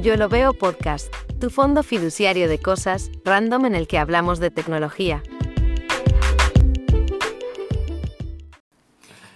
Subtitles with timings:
[0.00, 4.52] Yo lo veo podcast, tu fondo fiduciario de cosas, random en el que hablamos de
[4.52, 5.24] tecnología.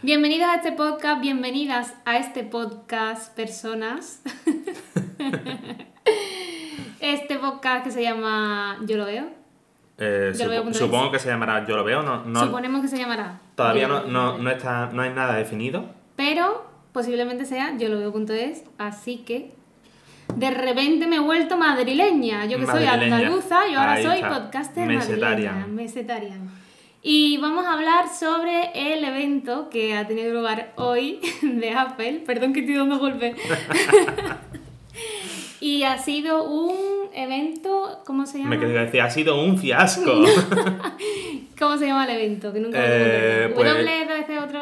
[0.02, 4.22] Bienvenidos a este podcast, bienvenidas a este podcast, personas.
[7.00, 9.26] este podcast que se llama Yo lo veo.
[9.98, 12.88] Eh, Yo lo veo supongo que se llamará Yo lo veo, no, no- Suponemos que
[12.88, 13.40] se llamará.
[13.56, 15.86] todavía no, no, está, no hay nada definido.
[16.14, 19.60] Pero posiblemente sea yo lo veo.es, así que
[20.34, 22.46] de repente me he vuelto madrileña.
[22.46, 23.16] Yo que soy Madrileña.
[23.16, 24.28] andaluza, yo ahora Ahí soy está.
[24.30, 25.20] podcaster Mesetarian.
[25.30, 26.50] madrileña, mesetarian.
[27.02, 32.22] Y vamos a hablar sobre el evento que ha tenido lugar hoy de Apple.
[32.26, 33.36] Perdón que estoy dando golpes.
[35.62, 36.74] y ha sido un
[37.14, 38.50] evento, ¿cómo se llama?
[38.50, 40.10] Me quería decir, ha sido un fiasco.
[41.58, 42.52] ¿Cómo se llama el evento?
[42.52, 43.74] Que nunca me Eh, acuerdo.
[43.74, 44.60] pues- W, W, otro...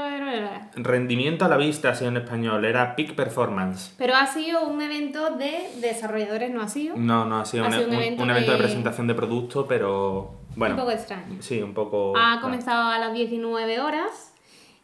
[0.77, 3.95] Rendimiento a la vista, así en español, era Peak Performance.
[3.97, 6.97] Pero ha sido un evento de desarrolladores, ¿no ha sido?
[6.97, 8.57] No, no, ha sido, Ha un, sido un un- evento un evento de...
[8.59, 10.75] de- presentación de producto, pero bueno.
[10.75, 11.37] Un poco extraño.
[11.41, 12.13] Sí, un poco...
[12.17, 14.35] Ha comenzado a las 19 horas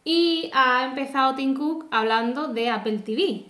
[0.05, 3.45] y ha empezado Tim Cook hablando de Apple TV.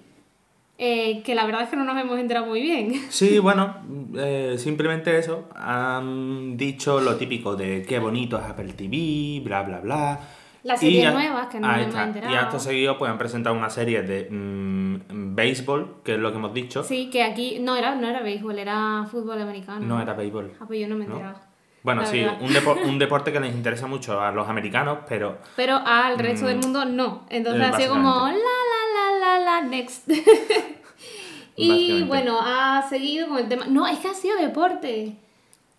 [0.78, 2.92] Eh, que la verdad es que no nos hemos enterado muy bien.
[3.10, 3.76] Sí, bueno,
[4.16, 5.48] eh, simplemente eso.
[5.54, 10.20] Han dicho lo típico de qué bonito es Apple TV, bla, bla, bla.
[10.62, 12.32] Las series nuevas que no nos hemos enterado.
[12.34, 16.38] Y acto seguido pues han presentado una serie de mm, béisbol, que es lo que
[16.38, 16.82] hemos dicho.
[16.82, 19.86] Sí, que aquí no era, no era béisbol, era fútbol americano.
[19.86, 20.52] No era béisbol.
[20.60, 21.14] Ah, pues yo no me he ¿no?
[21.14, 21.38] enterado.
[21.84, 25.38] Bueno, la sí, un, depo- un deporte que les interesa mucho a los americanos, pero
[25.54, 27.26] Pero al resto del mundo no.
[27.30, 28.40] Entonces Eh, ha sido como la básicamente.
[29.44, 30.08] La next.
[31.56, 33.66] y bueno, ha seguido con el tema.
[33.66, 35.16] No, es que ha sido deporte.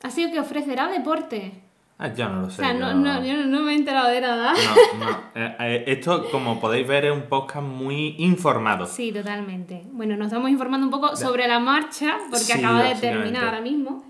[0.04, 1.54] Ha sido que ofrecerá deporte.
[2.00, 2.58] ah, ya no lo O sé.
[2.58, 4.54] sea, no, yo- no, yo no, me he enterado de nada.
[5.00, 5.18] No, no.
[5.36, 8.86] Eh, eh, esto, como podéis ver, es un podcast muy informado.
[8.88, 9.84] Sí, totalmente.
[9.92, 13.62] Bueno, nos estamos informando un poco sobre la marcha, porque Sí, acaba de terminar ahora
[13.62, 14.04] mismo.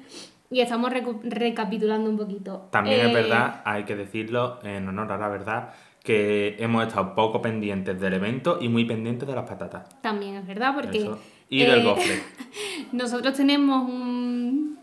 [0.50, 2.70] Y estamos recapitulando un poquito.
[2.72, 5.74] También Eh, es verdad, hay que decirlo en honor a la verdad,
[6.08, 9.90] que hemos estado poco pendientes del evento y muy pendientes de las patatas.
[10.02, 11.00] También es verdad, porque.
[11.00, 11.20] Eso.
[11.50, 12.24] Y del eh, gofre.
[12.94, 14.80] Nosotros tenemos un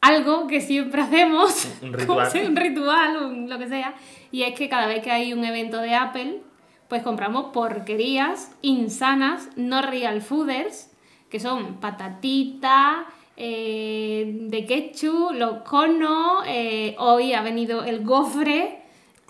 [0.00, 2.28] algo que siempre hacemos, Un ritual.
[2.28, 3.94] sea, un ritual, un- lo que sea,
[4.32, 6.40] y es que cada vez que hay un evento de Apple,
[6.88, 10.90] pues compramos porquerías insanas, no real fooders,
[11.30, 12.96] que son patatitas,
[13.36, 18.81] eh, de ketchup, los conos, eh, hoy ha venido el gofre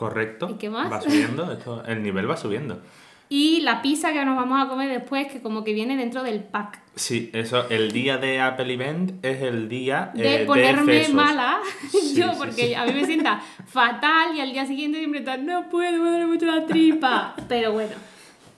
[0.02, 0.48] Correcto.
[0.50, 0.90] ¿Y qué más?
[0.92, 2.80] Va subiendo, esto, el nivel va subiendo.
[3.28, 6.42] y la pizza que nos vamos a comer después, que como que viene dentro del
[6.44, 6.80] pack.
[6.96, 12.14] Sí, eso, el día de Apple Event es el día de eh, ponerme mala Sí,
[12.16, 12.74] yo sí, porque sí.
[12.74, 16.26] a mí me sienta fatal y al día siguiente siempre está no puedo me duele
[16.26, 17.94] mucho la tripa pero bueno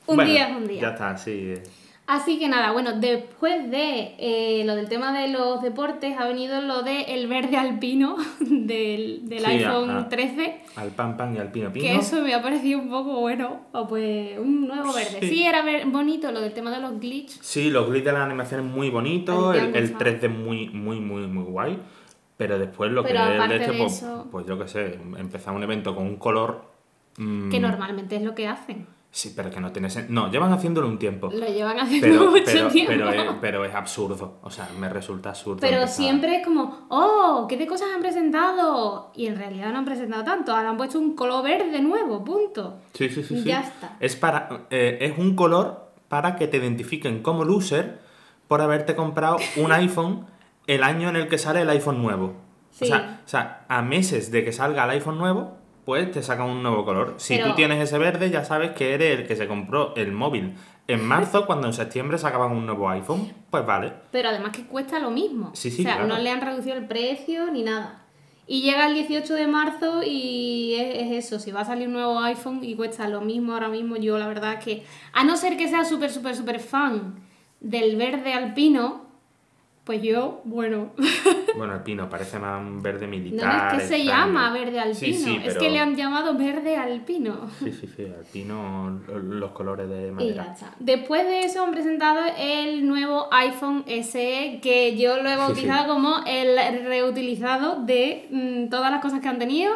[0.06, 1.30] un Bueno, día es un día Ya está, sí.
[1.30, 1.62] eh.
[2.06, 6.60] Así que nada bueno después de eh, lo del tema de los deportes ha venido
[6.60, 10.08] lo de el verde alpino del, del Sí, iPhone ah, ah.
[10.08, 11.84] 13 Al pan pan y al pino pino.
[11.86, 15.42] que eso me ha parecido un poco bueno o pues un nuevo verde sí, Sí.
[15.46, 18.60] era ver- bonito lo del tema de los glitch Sí, los grids de la animación
[18.60, 20.10] es muy bonito, A el, el gustado.
[20.10, 21.78] 3D muy, muy, muy, muy guay.
[22.36, 24.98] Pero después lo Pero que es de este, de pues, eso- pues yo qué sé,
[25.16, 26.64] empezar un evento con un color.
[27.16, 30.88] mm, que normalmente es lo que hacen Sí, pero que no tiene No, llevan haciéndolo
[30.88, 31.30] un tiempo.
[31.32, 34.38] lo llevan haciendo Pero, mucho pero, tiempo pero, es, pero es absurdo.
[34.42, 35.58] O sea, me resulta absurdo.
[35.60, 39.12] Pero empezar- siempre es como, oh, ¿qué de cosas han presentado?
[39.14, 42.80] Y en realidad no han presentado tanto, ahora han puesto un color verde nuevo, punto.
[42.92, 43.36] Sí, sí, sí.
[43.38, 43.44] sí.
[43.44, 43.96] Ya está.
[44.00, 48.00] Es, para, eh, es un color para que te identifiquen como loser
[48.48, 50.26] por haberte comprado un iPhone
[50.66, 52.34] el año en el que sale el iPhone nuevo.
[52.72, 52.86] Sí.
[52.86, 56.48] O, sea, o sea, a meses de que salga el iPhone nuevo, pues te sacan
[56.48, 57.14] un nuevo color.
[57.18, 60.12] Si Pero- tú tienes ese verde, ya sabes que eres el que se compró el
[60.12, 60.54] móvil
[60.86, 63.32] en marzo, cuando en septiembre sacaban un nuevo iPhone.
[63.50, 63.92] Pues vale.
[64.10, 65.50] Pero además que cuesta lo mismo.
[65.54, 66.08] Sí, sí, o sea, claro.
[66.08, 68.00] no le han reducido el precio ni nada.
[68.46, 71.94] Y llega el 18 de marzo y es, es eso, si va a salir un
[71.94, 74.84] nuevo iPhone y cuesta lo mismo ahora mismo, yo la verdad es que,
[75.14, 77.14] a no ser que sea súper, súper, súper fan
[77.60, 79.06] del verde alpino,
[79.84, 80.90] pues yo, bueno,
[81.56, 83.74] Bueno, el pino parece más un verde no militar.
[83.76, 84.26] es que se extraño.
[84.26, 87.48] llama verde alpino, Sí, sí, es que le han llamado verde alpino.
[87.60, 90.52] Sí, sí, sí, el pino, lo- los colores de Y ya madera.
[90.52, 90.74] está.
[90.80, 95.88] Después de eso han presentado el nuevo iPhone SE, que yo lo he bautizado sí.
[95.88, 99.72] como el reutilizado de mm, todas las cosas que han tenido.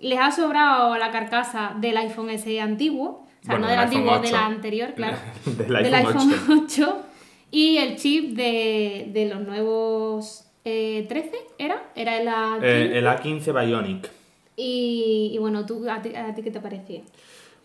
[0.00, 3.84] Les ha sobrado la carcasa del iPhone SE antiguo, o sea, Bueno, no del del
[3.84, 4.32] antiguo, de 8.
[4.32, 5.16] la anterior, claro.
[5.46, 6.32] Del iPhone
[6.64, 7.02] 8.
[7.52, 11.82] Y el chip de, de los nuevos eh, 13, ¿era?
[11.94, 12.62] Era el A15.
[12.62, 14.10] Eh, el A15 Bionic.
[14.56, 17.00] Y, y bueno, ¿tú, a, ti, a ti qué te pareció?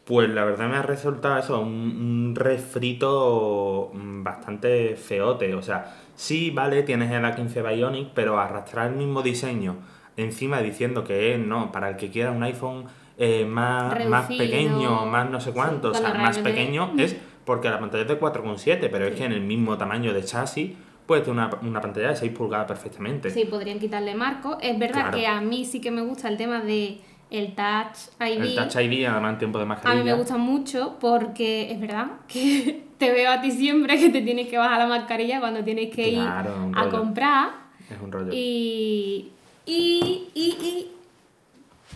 [0.05, 5.53] Pues la verdad me ha resultado eso, un, un refrito mm, bastante feote.
[5.53, 9.75] O sea, sí, vale, tienes el A15 Bionic, pero arrastrar el mismo diseño
[10.17, 12.85] encima diciendo que es, no, para el que quiera un iPhone
[13.17, 17.15] eh, más, más pequeño, más no sé cuánto, o sea, más pequeño es
[17.45, 20.71] porque la pantalla es de 4,7, pero es que en el mismo tamaño de chasis
[21.07, 23.29] puedes tener una, una pantalla de 6 pulgadas perfectamente.
[23.31, 24.57] Sí, podrían quitarle marco.
[24.61, 25.17] Es verdad Claro.
[25.17, 26.99] que a mí sí que me gusta el tema de
[27.31, 28.41] el Touch ID.
[28.41, 30.03] El Touch ID, además en tiempo de A mascarilla.
[30.03, 34.21] mí me gusta mucho porque es verdad que te veo a ti siempre que te
[34.21, 37.49] tienes que bajar la mascarilla cuando tienes que Claro, ir a comprar.
[37.89, 38.31] Es un rollo.
[38.33, 39.31] Y.
[39.65, 40.27] Y.
[40.35, 40.87] Y.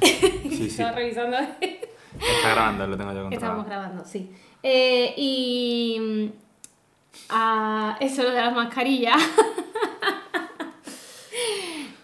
[0.02, 0.66] Sí, y sí.
[0.68, 1.38] Estaba revisando.
[1.38, 3.32] Está grabando, lo tengo yo controlado.
[3.32, 4.30] Estamos grabando, sí.
[4.64, 6.32] Eh, y.
[7.14, 9.18] mm, ah, eso de las mascarillas.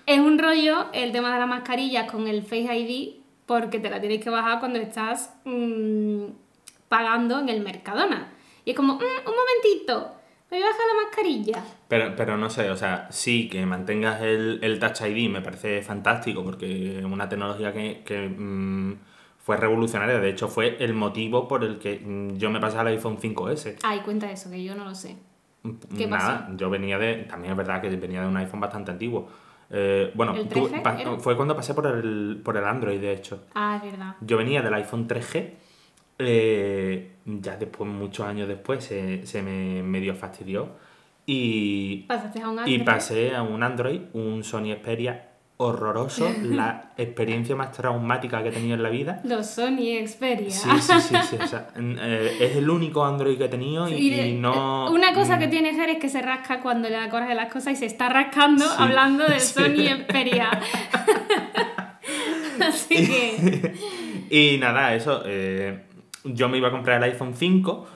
[0.06, 3.15] es un rollo el tema de las mascarillas con el Face ID
[3.45, 6.25] porque te la tienes que bajar cuando estás mm,
[6.89, 8.33] pagando en el Mercadona.
[8.65, 10.13] Y es como, "Mm, un momentito,
[10.51, 11.63] me a bajar la mascarilla.
[11.88, 15.81] Pero, pero no sé, o sea, sí que mantengas el, el Touch ID me parece
[15.81, 19.00] fantástico porque es una tecnología que, que, mm,
[19.47, 20.19] fue revolucionaria.
[20.19, 23.77] De hecho, fue el motivo por el que mm, yo me pasé al iPhone 5S.
[23.81, 25.15] Ay, cuenta eso, que yo no lo sé.
[25.97, 27.23] ¿Qué Nada, yo venía de.
[27.23, 29.29] También es verdad que venía de un iPhone bastante antiguo.
[29.69, 31.15] Eh, bueno, ¿El tú- 13 pa- era?
[31.17, 33.45] fue cuando pasé por el, por el Android, de hecho.
[33.55, 34.15] Ah, es verdad.
[34.19, 35.53] Yo venía del iPhone 3G.
[36.19, 40.71] eh, ya después, muchos años después, se, se me medio fastidió.
[41.25, 42.83] Y, Pasaste a un y Android.
[42.85, 45.29] pasé a un Android, un Sony Xperia
[45.59, 49.21] horroroso, la experiencia más traumática que he tenido en la vida.
[49.24, 50.51] Los Sony Xperia.
[50.51, 53.89] Sí, sí, sí, sí, o sea, n- eh, es el único Android que he tenido
[53.89, 54.92] y, y no...
[54.92, 57.74] Una cosa que mm, tiene Jer es que se rasca cuando le coraje las cosas
[57.74, 58.71] y se está rascando Sí.
[58.77, 59.54] hablando del Sí.
[59.56, 60.50] Sony Xperia.
[62.62, 63.74] Así que.
[64.30, 65.83] Y nada, eso, eh,
[66.24, 67.88] yo me iba a comprar el iPhone 5,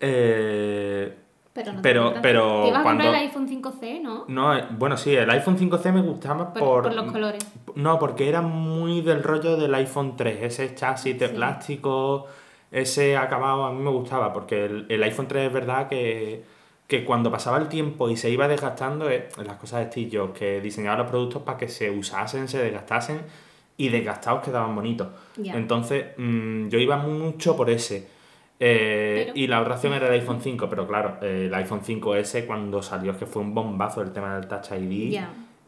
[0.00, 1.14] eh,
[1.58, 2.28] Pero no te Pero- compraste.
[2.28, 4.24] pero Te ibas a comprar cuando- el iPhone 5C, ¿no?
[4.28, 6.82] no, eh, bueno, sí, el iPhone 5C me gustaba Por, por...
[6.84, 7.44] por los colores.
[7.74, 11.34] No, porque era muy del rollo del iPhone 3, ese chasis de Sí.
[11.34, 12.26] plástico,
[12.70, 16.44] ese acabado, a mí me gustaba, porque el, el iPhone 3 es verdad que,
[16.86, 20.38] que cuando pasaba el tiempo y se iba desgastando, eh, las cosas de Steve Jobs,
[20.38, 23.20] que diseñaba los productos para que se usasen, se desgastasen
[23.76, 25.08] y desgastados quedaban bonitos.
[25.42, 28.08] Entonces, mm, yo iba mucho por ese.
[28.60, 32.44] Eh, Y la otra opción era el iPhone 5, pero claro, eh, el iPhone 5S
[32.46, 35.12] cuando salió es que fue un bombazo el tema del Touch ID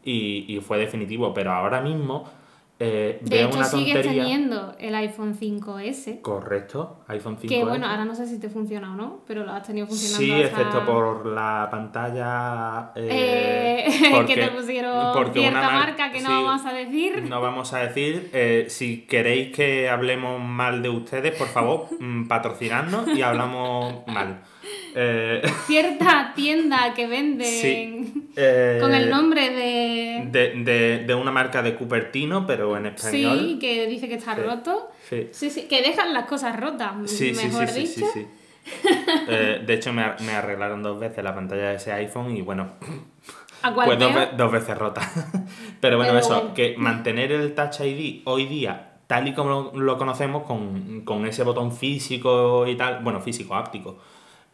[0.03, 2.25] y, y fue definitivo, pero ahora mismo
[2.83, 6.21] eh, De hecho, una sigues teniendo el iPhone 5S.
[6.21, 9.51] Correcto, iPhone 5 Que bueno, ahora no sé si te funciona o no, pero lo
[9.51, 10.25] has tenido funcionando.
[10.25, 12.91] Sí, hasta- excepto por la pantalla.
[12.95, 16.73] eh, Eh, que te pusieron porque cierta una mar- marca que no sí, vamos a
[16.73, 17.23] decir.
[17.29, 18.29] No vamos a decir.
[18.33, 24.41] eh, si queréis que hablemos mal de ustedes, por favor, mm, patrocinadnos y hablamos mal.
[24.95, 28.29] Eh, Cierta tienda que venden Sí.
[28.35, 30.23] eh, con el nombre de.
[30.31, 33.39] De, de- de una marca de Cupertino, pero en español.
[33.39, 34.41] Sí, que dice que está Sí.
[34.41, 34.89] roto.
[35.09, 35.27] Sí.
[35.31, 38.05] Sí, sí, que dejan las cosas rotas, mejor dicho.
[39.27, 42.73] Eh, de hecho, me, me arreglaron dos veces la pantalla de ese iPhone y bueno,
[43.63, 43.99] ¿A cuál pues
[44.37, 45.01] dos, veces rota.
[45.79, 46.53] Pero bueno, Pero eso, bueno.
[46.53, 51.25] que mantener el Touch ID hoy día, tal y como lo, lo conocemos, con, con
[51.25, 53.97] ese botón físico y tal, bueno, físico, áptico.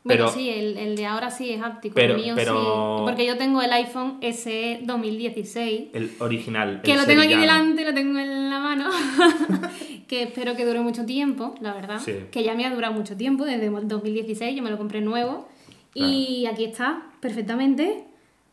[0.08, 3.04] Bueno, Pero, sí, el, el de ahora sí es áptico, Pero- el mío pero- sí.
[3.06, 6.82] Porque yo tengo el iPhone SE 2016, el original.
[6.82, 8.90] que el lo tengo aquí delante, lo tengo en la mano,
[10.08, 12.00] que espero que dure mucho tiempo, la verdad.
[12.00, 12.14] Sí.
[12.32, 15.48] Que ya me ha durado mucho tiempo, desde el 2016, yo me lo compré nuevo.
[15.94, 18.04] Y aquí está, perfectamente,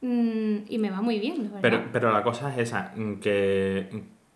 [0.01, 1.61] mm, y me va muy bien, la verdad.
[1.63, 3.89] Pero, pero la cosa es esa, que,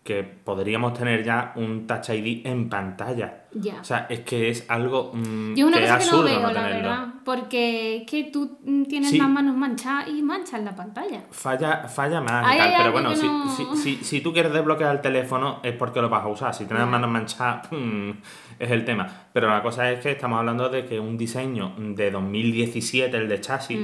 [0.03, 3.43] que podríamos tener ya un Touch ID en pantalla.
[3.51, 3.79] Ya.
[3.81, 6.23] O sea, es que es algo mm, Yo es una que es cosa que no
[6.23, 9.17] veo, no la verdad, porque es que tú mm, tienes Sí.
[9.17, 11.23] las manos manchadas y manchas la pantalla.
[11.31, 13.75] Falla, falla más Ay, y tal, ay, pero ay, bueno, si, no.
[13.75, 16.53] si, si, si tú quieres desbloquear el teléfono es porque lo vas a usar.
[16.53, 18.09] Si tienes las manos manchadas, mm,
[18.57, 19.07] es el tema.
[19.33, 23.41] Pero la cosa es que estamos hablando de que un diseño de 2017, el de
[23.41, 23.79] chasis,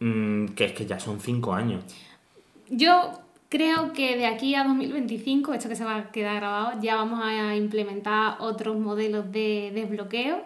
[0.00, 1.84] mm, que es que ya son 5 años.
[2.68, 6.96] Yo creo que de aquí a 2025, esto que se va a quedar grabado, ya
[6.96, 10.42] vamos a implementar otros modelos de desbloqueo.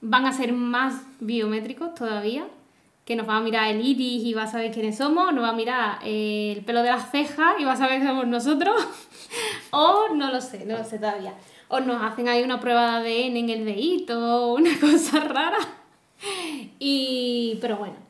[0.00, 2.46] Van a ser más biométricos todavía,
[3.04, 5.50] que nos va a mirar el iris y va a saber quiénes somos, nos va
[5.50, 8.76] a mirar eh, el pelo de las cejas y va a saber que somos nosotros,
[9.70, 11.34] o no lo sé, no lo sé todavía.
[11.68, 15.58] O nos hacen ahí una prueba de ADN en el dedito, una cosa rara.
[16.78, 18.05] Y, pero bueno,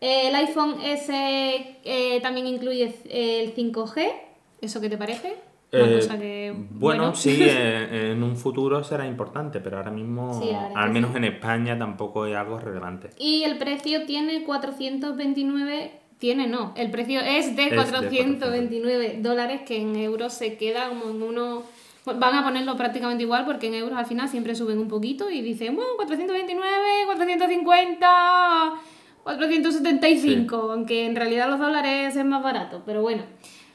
[0.00, 4.12] el iPhone S eh, también incluye el 5G.
[4.60, 5.34] ¿Eso qué te parece?
[5.70, 10.40] Una Eh, cosa que, bueno, sí, en, en un futuro será importante, pero ahora mismo,
[10.42, 11.18] Sí, al menos sí.
[11.18, 13.10] en España, tampoco es algo relevante.
[13.18, 19.76] Y el precio tiene 429, tiene no, el precio es de de 429 dólares que
[19.80, 21.62] en euros se queda como en uno...
[22.06, 25.42] Van a ponerlo prácticamente igual porque en euros al final siempre suben un poquito y
[25.42, 26.64] dicen, bueno, 429,
[27.04, 28.74] 450,
[29.36, 33.22] 475, aunque en realidad los dólares es más barato, pero bueno.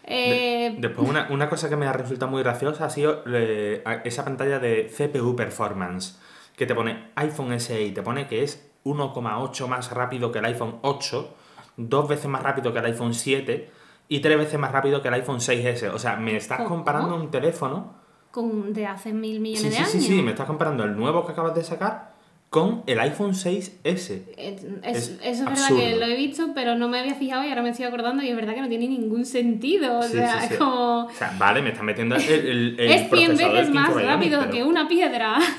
[0.06, 4.26] Eh, Después, una, una cosa que me ha resultado muy graciosa ha sido eh, esa
[4.26, 6.20] pantalla de CPU Performance,
[6.58, 10.46] que te pone iPhone SE y te pone que es 1,8 más rápido que el
[10.46, 11.34] iPhone 8,
[11.78, 13.72] dos veces más rápido que el iPhone 7
[14.10, 15.92] y tres veces más rápido que el iPhone 6S.
[15.94, 16.70] O sea, me estás ¿Cómo?
[16.70, 17.94] comparando un teléfono.
[18.32, 19.92] con, de hace mil millones Sí, de sí, años.
[19.92, 22.13] sí, sí, me estás comparando el nuevo que acabas de sacar
[22.54, 23.82] con el iPhone 6S.
[23.84, 27.50] Es- Es eso es verdad que lo he visto, pero no me había fijado y
[27.50, 29.98] ahora me estoy acordando y es verdad que no tiene ningún sentido.
[29.98, 31.06] O Sí, sea, sí, como...
[31.06, 34.00] O sea, vale, me estás metiendo el, el, el es 100 procesador veces más 15
[34.02, 35.38] Bionic, rápido pero- que una piedra.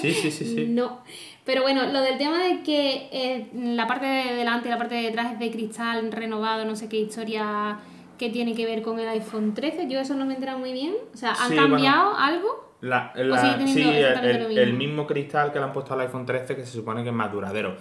[0.00, 0.66] Sí, sí, sí, sí.
[0.70, 1.02] No.
[1.44, 4.94] Pero bueno, lo del tema de que eh, la parte de delante y la parte
[4.96, 7.78] de detrás es de cristal renovado, no sé qué historia
[8.18, 10.72] que tiene que ver con el iPhone 13, yo eso no me he enterado muy
[10.72, 10.94] bien.
[11.12, 12.63] O sea, ¿han cambiado algo?
[12.84, 15.06] La, sigue la, teniendo sí, el, mismo?
[15.06, 17.76] cristal que le han puesto al iPhone 13 que se supone que es más duradero.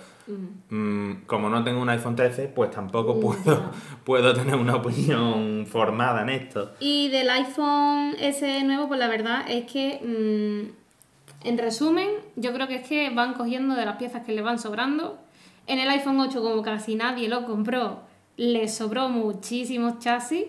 [0.70, 3.72] Mm, como no tengo un iPhone 13, pues tampoco Mm, puedo,
[4.06, 6.72] puedo tener una opinión formada en esto.
[6.80, 12.08] Y del iPhone S nuevo, pues la verdad es que, mm, en resumen,
[12.38, 15.20] yo creo que es que van cogiendo de las piezas que le van sobrando.
[15.68, 18.00] En el iPhone 8, como casi nadie lo compró,
[18.38, 20.46] le sobró muchísimos chasis.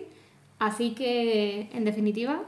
[0.59, 2.43] Así que, en definitiva,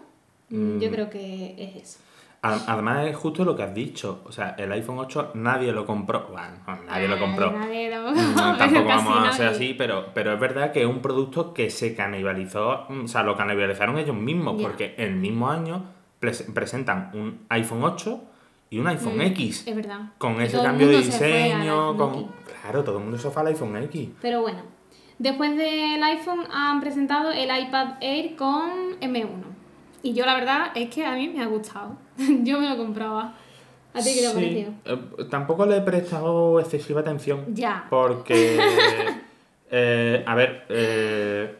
[0.49, 1.99] yo creo que es eso.
[2.41, 4.21] Además es justo lo que has dicho.
[4.25, 6.27] O sea, el iPhone 8 nadie lo compró.
[6.31, 7.51] Bueno, no, nadie lo compró.
[7.51, 10.87] Nadie, tampoco, Mm, pero Tampoco vamos a ser así, pero, pero es verdad que es
[10.87, 15.49] un producto que se canibalizó, mm, o sea, lo canibalizaron ellos mismos, porque el mismo
[15.49, 15.83] año
[16.21, 18.21] pres- presentan un iPhone 8
[18.69, 19.67] y un iPhone Mm, X.
[19.67, 20.11] Es verdad.
[20.17, 22.13] Con ese cambio de diseño, iPhone con...
[22.19, 22.27] X.
[22.61, 24.09] Claro, todo el mundo se fue al iPhone X.
[24.21, 24.59] Pero bueno,
[25.17, 28.69] después del iPhone han presentado el iPad Air con
[29.01, 29.56] M1.
[30.03, 31.95] Y yo la verdad es que a mí me ha gustado.
[32.43, 33.33] yo me lo compraba.
[33.93, 34.71] ¿A ti qué te ha Sí, parecido?
[34.85, 37.45] eh, tampoco le he prestado excesiva atención.
[37.55, 37.85] Ya.
[37.89, 38.59] Porque,
[39.71, 41.55] eh, a ver, eh,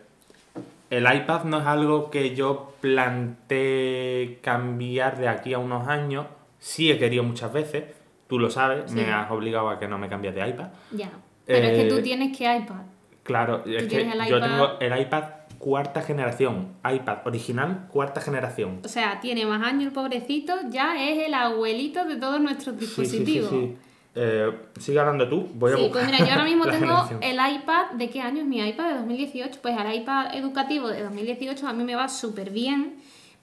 [0.89, 6.25] el iPad no es algo que yo planteé cambiar de aquí a unos años.
[6.60, 7.86] Sí he querido muchas veces,
[8.27, 8.96] tú lo sabes, Sí.
[8.96, 10.67] me has obligado a que no me cambies de iPad.
[10.91, 11.10] Ya.
[11.46, 12.82] Pero es que tú tienes que iPad.
[13.24, 15.24] Claro, es que yo tengo el iPad
[15.59, 18.79] cuarta generación, iPad original cuarta generación.
[18.83, 22.85] O sea, tiene más años el pobrecito, ya es el abuelito de todos nuestros Sí,
[22.85, 23.49] sí, sí, dispositivos.
[23.49, 23.75] sí.
[24.19, 27.19] Eh, sigue hablando tú, voy a Sí, buscar pues mira, yo ahora mismo tengo generación.
[27.21, 28.87] el iPad, ¿de qué año es mi iPad?
[28.89, 29.59] De 2018.
[29.61, 32.95] Pues el iPad educativo de 2018 a mí me va súper bien,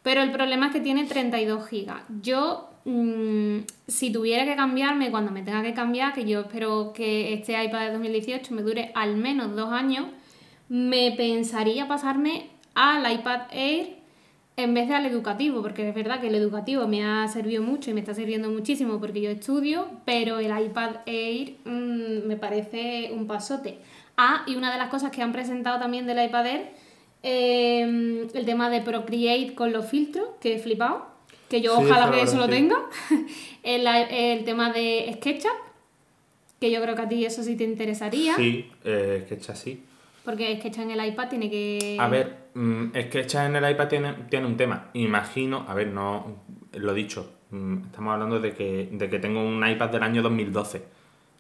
[0.03, 2.03] pero el problema es que tiene 32 gigas.
[2.23, 7.35] Yo, mm, si tuviera que cambiarme cuando me tenga que cambiar, que yo espero que
[7.35, 10.07] este iPad de 2018 me dure al menos dos años,
[10.69, 14.05] me pensaría pasarme al iPad Air
[14.57, 17.91] en vez de al educativo, porque es verdad que el educativo me ha servido mucho
[17.91, 23.11] y me está sirviendo muchísimo porque yo estudio, pero el iPad Air mm, me parece
[23.13, 23.79] un pasote.
[24.17, 26.71] Ah, y una de las cosas que han presentado también del iPad Air,
[27.25, 31.07] eh, el tema de Procreate con los filtros, que he flipado,
[31.49, 32.77] que yo Sí, ojalá que eso lo tenga.
[33.65, 35.51] el, el tema de SketchUp,
[36.61, 39.83] que yo creo que a ti eso sí te interesaría, Sí, eh, es así.
[40.25, 41.97] Porque SketchUp en el iPad tiene que...
[42.01, 44.89] A ver, mm, es que echar en el iPad tiene, tiene un tema.
[44.95, 46.39] Imagino, a ver, no
[46.73, 50.85] lo dicho, mm, estamos hablando de que, de que tengo un iPad del año 2012.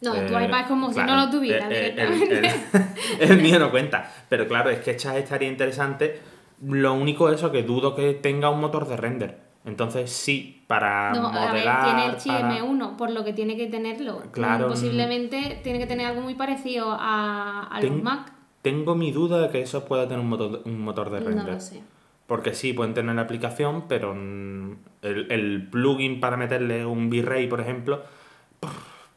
[0.03, 2.87] No, tu Eh, iPad es como si no lo tuviera eh, eh, el, directamente.
[3.21, 4.13] el- el mío no cuenta.
[4.29, 6.21] Pero claro, es que esta estaría interesante.
[6.63, 9.39] Lo único es eso, que dudo que tenga un motor de render.
[9.65, 11.85] Entonces sí, para No, a ver, modelar...
[11.85, 14.23] tiene el chip para- M1, por lo que tiene que tenerlo.
[14.31, 18.33] Claro, Mm, Posiblemente tiene que tener algo muy parecido a, a Ten- los Mac.
[18.65, 21.45] Tengo mi duda de que eso pueda tener un motor, un motor de render.
[21.45, 21.83] No lo sé.
[22.27, 27.61] Porque sí, pueden tener la aplicación, pero el, el plugin para meterle un V-Ray, por
[27.61, 28.03] ejemplo,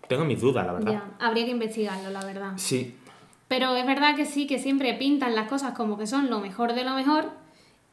[0.10, 0.92] tengo mis dudas, la verdad.
[0.92, 2.52] Ya, habría que investigarlo, la verdad.
[2.58, 2.96] Sí,
[3.48, 6.74] Pero es verdad que sí, que siempre pintan las cosas como que son lo mejor
[6.74, 7.30] de lo mejor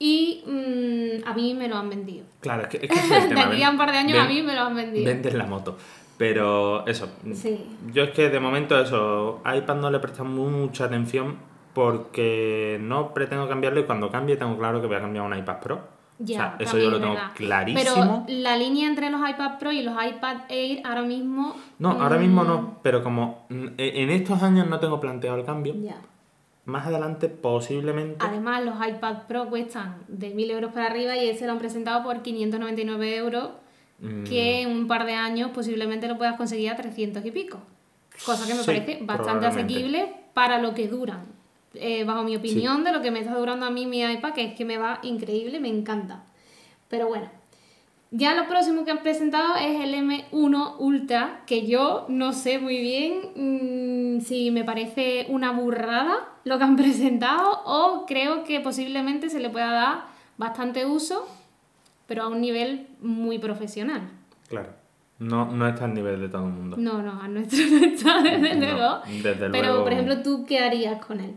[0.00, 2.24] y mm, a mí me lo han vendido.
[2.40, 3.52] claro, es que, es que ese es el De tema.
[3.52, 5.04] aquí a un par de años a mí me lo han vendido.
[5.04, 5.78] Venden la moto.
[6.16, 7.64] Pero eso, Sí.
[7.92, 11.36] yo es que de momento eso, iPad no le presta mucha atención
[11.74, 15.58] porque no pretendo cambiarlo y cuando cambie tengo claro que voy a cambiar un iPad
[15.60, 15.94] Pro.
[16.20, 17.32] Ya, o sea, eso yo lo tengo verdad.
[17.34, 18.24] clarísimo.
[18.28, 21.56] Pero la línea entre los iPad Pro y los iPad Air ahora mismo...
[21.80, 25.36] No, ahora mismo mm, no, pero como mm, e- en estos años no tengo planteado
[25.36, 25.96] el cambio, Ya.
[26.66, 28.24] más adelante posiblemente...
[28.24, 32.04] Además, los iPad Pro cuestan de 1000 euros para arriba y ese lo han presentado
[32.04, 33.48] por 599 euros,
[34.00, 34.24] Mm.
[34.24, 37.58] que en un par de años posiblemente lo puedas conseguir a 300 y pico.
[38.26, 41.24] Cosa que me Sí, parece bastante asequible para lo que duran.
[41.74, 44.44] Eh, bajo mi opinión, de lo que me está durando a mí mi iPad, que
[44.44, 46.22] es que me va increíble, me encanta.
[46.88, 47.28] Pero bueno,
[48.12, 52.78] ya lo próximo que han presentado es el M1 Ultra, que yo no sé muy
[52.80, 59.30] bien mm, si me parece una burrada lo que han presentado o creo que posiblemente
[59.30, 60.04] se le pueda dar
[60.36, 61.26] bastante uso,
[62.06, 64.02] pero a un nivel muy profesional.
[64.48, 64.68] Claro.
[65.18, 66.76] No, no está al nivel de todo el mundo.
[66.78, 69.00] No, no, a nuestro no está, desde No, luego.
[69.22, 69.84] desde pero, luego.
[69.84, 71.32] por ejemplo, ¿tú qué harías con él?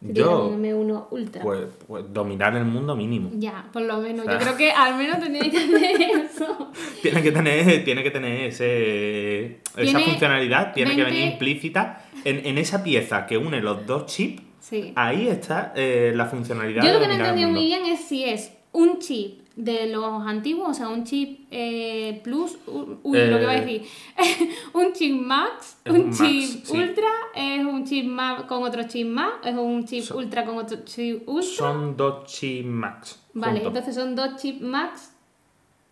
[0.00, 1.42] Si Yo, tuvieras un M1 Ultra.
[1.42, 3.30] pues, pues dominar el mundo mínimo.
[3.34, 4.20] Ya, por lo menos.
[4.20, 4.38] O sea.
[4.38, 6.70] Yo creo que al menos tendríais que hacer eso.
[7.02, 12.46] Tiene que tener, tiene que tener ese, esa funcionalidad, tiene que 20 venir implícita en,
[12.46, 14.42] en esa pieza que une los dos chips.
[14.60, 14.92] Sí.
[14.94, 18.24] Ahí está eh, la funcionalidad Yo lo que no he entendido muy bien es si
[18.24, 23.42] es un chip de los antiguos, o sea, un chip eh, Plus, uy, lo que
[23.42, 23.82] iba a Eh, decir,
[24.72, 26.76] un chip Max, un, Max, chip sí.
[26.78, 30.56] Ultra, es un chip más con otro chip más, es un chip Son- Ultra con
[30.58, 31.50] otro chip Ultra.
[31.56, 33.20] Son dos chips max.
[33.34, 35.12] vale, entonces son dos chips Max,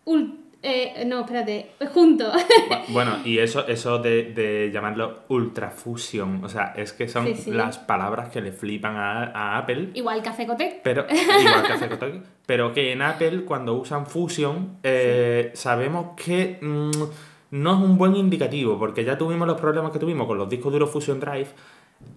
[0.05, 2.33] ul- eh, no, espérate, juntos.
[2.69, 7.35] Bu- Bueno, y eso, eso de, de llamarlo ultrafusion, o sea, es que son Sí,
[7.35, 7.51] sí.
[7.51, 10.81] las palabras que le flipan a, a Apple, Igual que Cotec.
[10.83, 12.13] pero igual que Kotak,
[12.45, 16.91] pero que en Apple cuando usan Fusion eh, sabemos que mm,
[17.51, 20.71] no es un buen indicativo, porque ya tuvimos los problemas que tuvimos con los discos
[20.71, 21.47] duros Fusion Drive.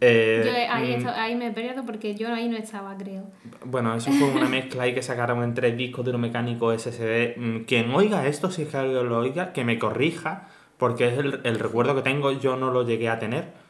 [0.01, 3.25] Eh, Yo ahí, mm, esto- ahí me he perdido porque yo ahí no estaba, creo.
[3.65, 7.35] Bueno, eso fue una mezcla ahí que sacaron entre discos duros mecánicos SSD.
[7.37, 10.49] Mm, Quien oiga esto, si es que alguien lo oiga, que me corrija,
[10.79, 13.61] porque es el, el recuerdo que tengo, yo no lo llegué a tener.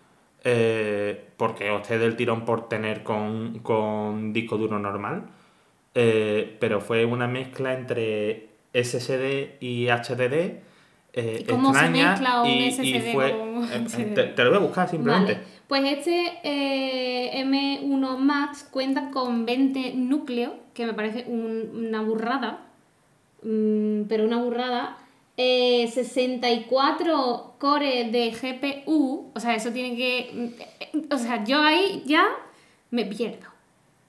[0.44, 5.24] eh, porque opté del tirón por tener con, con disco duro normal.
[5.94, 10.62] eh, pero fue una mezcla entre SSD y HDD.
[11.14, 14.22] eh, ¿Y cómo se extraña mezcla un y- y SSD fue- con un eh, te,
[14.24, 15.34] te lo voy a buscar simplemente.
[15.34, 22.02] Vale, pues este eh, M1 Max cuenta con 20 núcleos, que me parece un- una
[22.02, 22.60] burrada,
[23.42, 24.98] mm, pero una burrada.
[25.38, 30.50] Eh, 64 core de GPU, o sea, eso tiene que...
[31.10, 32.26] O sea, yo ahí ya
[32.90, 33.46] me pierdo.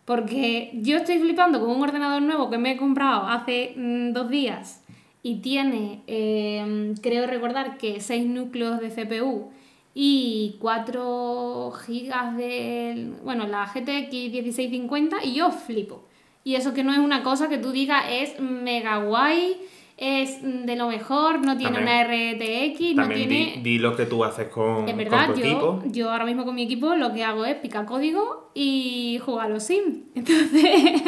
[0.06, 4.30] Porque yo estoy flipando con un ordenador nuevo que me he comprado hace mm, dos
[4.30, 4.84] días
[5.24, 9.52] y tiene, eh, creo recordar que 6 núcleos de CPU
[9.96, 16.04] y 4 gigas de, bueno, la GTX 1650 y yo flipo.
[16.44, 19.56] Y eso que no es una cosa que tú digas es mega guay,
[19.96, 23.54] es de lo mejor, no tiene También- una RTX, no tiene...
[23.58, 25.84] di, di lo que tú haces con, En verdad, con tu yo, equipo.
[25.86, 29.50] yo ahora mismo con mi equipo lo que hago es picar código y jugar a
[29.50, 30.00] los Sims.
[30.16, 31.02] Entonces,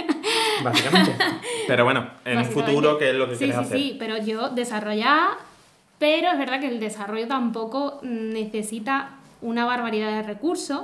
[0.63, 1.11] Básicamente.
[1.67, 3.77] Pero bueno, en un futuro, ¿qué es lo que sí, quieres sí, hacer?
[3.79, 5.29] Sí, pero yo desarrollar,
[5.97, 10.84] pero es verdad que el desarrollo tampoco necesita una barbaridad de recursos.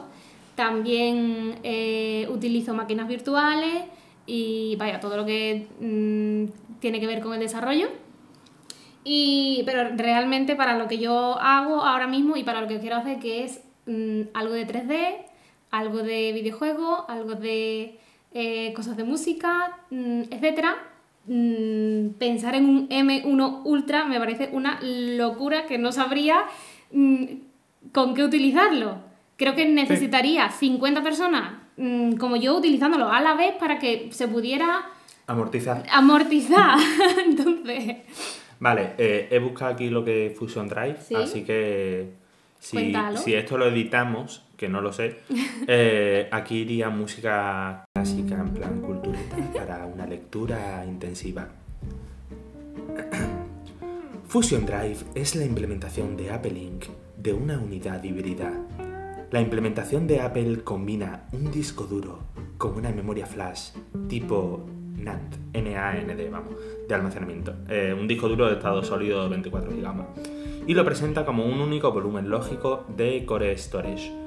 [0.56, 3.84] También eh, utilizo máquinas virtuales
[4.26, 7.90] y vaya, todo lo que mm, tiene que ver con el desarrollo.
[9.04, 12.98] Y, pero realmente para lo que yo hago ahora mismo y para lo que quiero
[12.98, 15.26] hacer, que es mm, algo de 3D,
[15.72, 18.00] algo de videojuegos, algo de
[18.34, 20.76] eh, cosas de música, mm, etcétera,
[21.28, 26.44] mm, pensar en un M1 Ultra me parece una locura que no sabría
[26.92, 27.26] mm,
[27.92, 28.98] con qué utilizarlo.
[29.38, 34.28] Creo que necesitaría 50 personas mm, como yo utilizándolo a la vez para que se
[34.28, 34.86] pudiera
[35.28, 35.84] Amortizar.
[35.92, 36.78] amortizar.
[37.26, 37.98] Entonces,
[38.60, 41.16] Vale, eh, he buscado aquí lo que es Fusion Drive, Sí.
[41.16, 42.12] así que
[42.60, 45.18] si, si esto lo editamos, que no lo sé,
[45.68, 51.48] eh, aquí iría música en plan cultureta para una lectura intensiva.
[54.28, 56.86] Fusion Drive es la implementación de Apple Inc.
[57.18, 58.54] de una unidad híbrida.
[59.30, 62.20] La implementación de Apple combina un disco duro
[62.58, 63.70] con una memoria flash
[64.08, 64.66] tipo
[64.98, 67.54] NAND, de almacenamiento.
[67.70, 70.06] Eh, un disco duro de estado sólido de 24 GB.
[70.66, 74.21] Y lo presenta como un único volumen lógico de Core Storage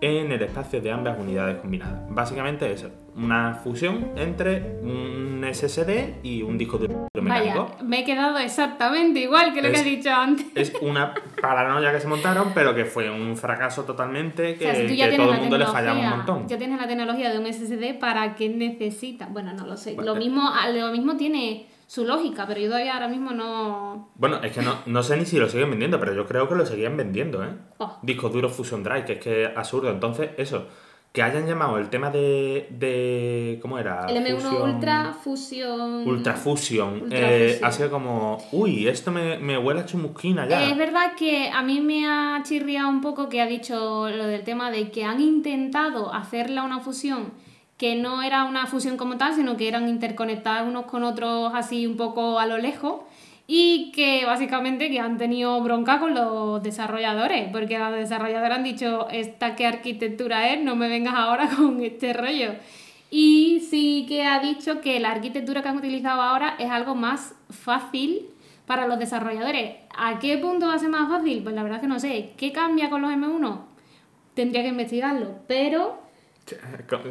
[0.00, 2.00] en el espacio de ambas unidades combinadas.
[2.08, 2.86] Básicamente es
[3.16, 7.70] una fusión entre un SSD y un disco duro mecánico.
[7.72, 10.46] vaya, me he quedado exactamente igual que lo que has dicho antes.
[10.54, 14.74] Es una paranoia que se montaron, pero que fue un fracaso totalmente, O que, sea,
[14.74, 16.48] si tú que ya todo el mundo le fallaba un montón.
[16.48, 19.30] ya tienes la tecnología de un SSD, ¿para qué necesitas?
[19.32, 19.94] Bueno, no lo sé.
[19.94, 24.10] Bueno, Lo mismo, lo mismo tiene su lógica, pero yo todavía ahora mismo no...
[24.14, 26.54] Bueno, es que no, no sé ni si lo siguen vendiendo, pero yo creo que
[26.54, 27.48] lo seguían vendiendo, ¿eh?
[27.78, 27.98] Oh.
[28.02, 29.90] Discos duros Fusion Drive, que es que es absurdo.
[29.90, 30.68] Entonces, eso,
[31.12, 32.68] que hayan llamado el tema de.
[32.70, 34.06] de ¿Cómo era?
[34.08, 36.06] El M1 Fusion- Ultra Fusion.
[36.06, 37.02] Ultra Fusion.
[37.02, 37.64] Ultra eh, Fusion.
[37.68, 38.38] ha sido como.
[38.52, 40.70] Uy, esto me, me huele a chumusquina ya.
[40.70, 44.44] Es verdad que a mí me ha chirriado un poco que ha dicho lo del
[44.44, 47.32] tema de que han intentado hacerla una fusión
[47.80, 51.86] que no era una fusión como tal, sino que eran interconectadas unos con otros así
[51.86, 53.00] un poco a lo lejos
[53.46, 59.08] y que básicamente que han tenido bronca con los desarrolladores, porque los desarrolladores han dicho,
[59.10, 62.52] esta qué arquitectura es, no me vengas ahora con este rollo.
[63.10, 67.34] Y sí que ha dicho que la arquitectura que han utilizado ahora es algo más
[67.48, 68.26] fácil
[68.66, 69.76] para los desarrolladores.
[69.96, 71.42] ¿A qué punto va a ser más fácil?
[71.42, 72.32] Pues la verdad es que no sé.
[72.36, 73.58] ¿Qué cambia con los M1?
[74.34, 75.99] Tendría que investigarlo, pero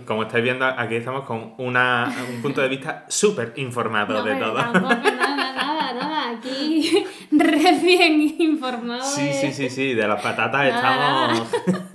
[0.06, 4.36] Como estáis viendo, aquí estamos con una, un punto de vista súper informado no, de
[4.36, 4.56] todo.
[4.56, 6.30] tampoco nada, nada, nada.
[6.38, 9.04] Aquí recién informado.
[9.04, 11.50] Sí, de- sí, sí, sí, de las patatas Nada, estamos.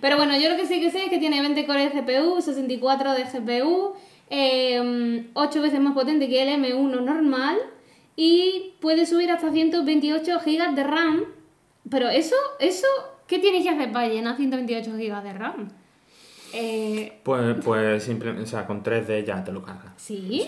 [0.00, 2.40] Pero bueno, yo lo que sí que sé es que tiene 20 cores de CPU,
[2.42, 3.94] 64 de GPU,
[5.34, 7.56] 8 veces más potente que el M1 normal
[8.16, 11.24] y puede subir hasta 128 GB de RAM.
[11.88, 12.86] Pero eso, eso,
[13.28, 15.68] ¿qué tienes que hacer para llenar 128 GB de RAM?
[16.52, 19.92] Eh, Pues, pues simplemente, o sea, con 3D ya te lo cargas.
[19.96, 20.42] ¿Sí?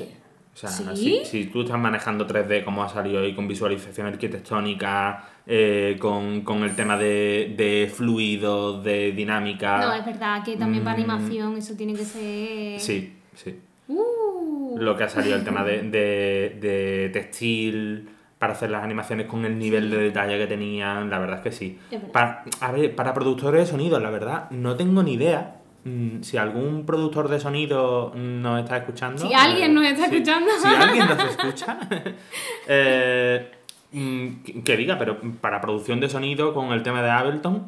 [0.53, 0.95] O sea, ¿Sí?
[0.95, 6.43] si, si tú estás manejando 3D como ha salido hoy con visualización arquitectónica, eh, con,
[6.43, 9.79] con el tema de, de fluidos, de dinámica.
[9.79, 11.01] no, es verdad que también para Mm.
[11.01, 12.81] animación eso tiene que ser...
[12.81, 13.59] Sí, sí.
[13.89, 19.27] Uh, Lo que ha salido el tema de, de, de textil para hacer las animaciones
[19.27, 21.79] con el nivel de detalle que tenían, la verdad es que sí.
[22.13, 25.57] Para, a ver, para productores de sonido, la verdad, no tengo ni idea.
[25.85, 29.19] Mm, Si algún productor de sonido nos está escuchando.
[29.27, 30.51] Si alguien nos está si- escuchando.
[30.61, 31.79] Si alguien nos escucha.
[32.69, 33.51] eh,
[33.93, 37.67] mm, que- diga, pero para producción de sonido con el tema de Ableton.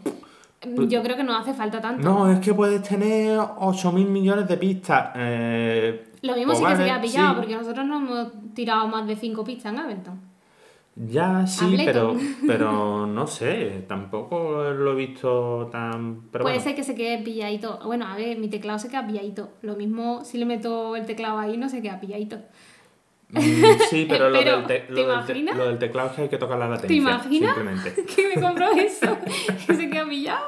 [0.88, 2.02] yo creo que no hace falta tanto.
[2.02, 5.10] No, es que puedes tener 8.000 millones de pistas.
[5.14, 7.36] eh, Lo mismo pues sí que se queda pillado, sí.
[7.40, 10.20] porque nosotros no hemos tirado más de 5 pistas en Ableton.
[10.98, 12.36] Ya, sí, pero, Ableton.
[12.46, 16.22] pero no sé, tampoco lo he visto tan...
[16.32, 16.60] Pero Puede bueno.
[16.64, 17.78] ser que se quede pilladito.
[17.84, 19.50] Bueno, a ver, mi teclado se queda pilladito.
[19.60, 22.38] Lo mismo si le meto el teclado ahí, no se queda pilladito.
[23.28, 23.40] Mm,
[23.90, 25.56] Sí, pero, lo, Pero, del te- ¿te lo, del te- imaginas?
[25.58, 26.88] lo del teclado es que hay que tocar la latencia.
[26.88, 27.54] ¿Te imaginas?
[27.54, 28.04] Simplemente.
[28.16, 29.18] que me compró eso,
[29.66, 30.46] que se queda pillado.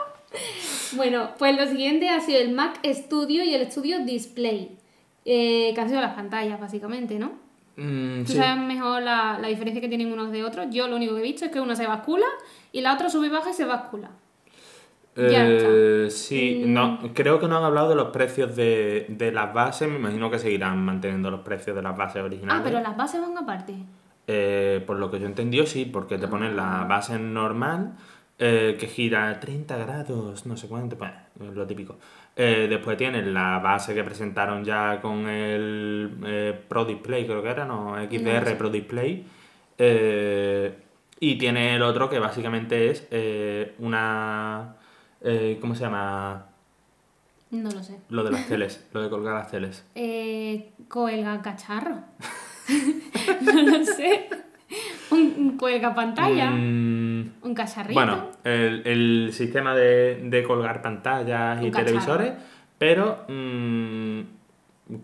[0.96, 4.78] Bueno, pues lo siguiente ha sido el Mac Studio y el Studio Display,
[5.26, 7.32] eh, que han sido las pantallas, básicamente, ¿no?
[7.78, 8.38] Mm, Tú sí.
[8.38, 10.66] sabes mejor la, la diferencia que tienen unos de otros.
[10.70, 12.26] Yo lo único que he visto es que una se bascula
[12.72, 14.10] y la otra sube y baja y se bascula.
[15.16, 16.72] Ya Eh, sí, Mm.
[16.72, 20.30] no, creo que no han hablado de los precios de, de las bases, me imagino
[20.30, 22.60] que seguirán manteniendo los precios de las bases originales.
[22.60, 23.74] Ah, pero las bases van aparte.
[24.28, 27.94] Eh, por lo que yo he entendido, sí, porque te ponen la base normal,
[28.38, 31.96] eh, que gira 30 grados, no sé cuánto, pues, lo típico.
[32.40, 37.48] Eh, después tienes la base que presentaron ya con el eh, Pro Display, creo que
[37.48, 38.54] era, no, XDR sé.
[38.54, 39.26] Pro Display.
[39.76, 40.72] Eh,
[41.18, 44.76] y tiene el otro que básicamente es eh, una...
[45.20, 46.46] eh, ¿Cómo se llama?
[47.50, 47.98] No lo sé.
[48.08, 49.84] Lo de las teles, lo de colgar las teles.
[49.96, 51.96] Eh, cuelga cacharro.
[53.40, 54.28] no lo sé.
[55.10, 56.50] Un, un cuelga pantalla.
[56.50, 57.94] Mm, Un cacharrito.
[57.98, 62.32] Bueno, el, el sistema de, de colgar pantallas y televisores,
[62.78, 64.20] pero mm,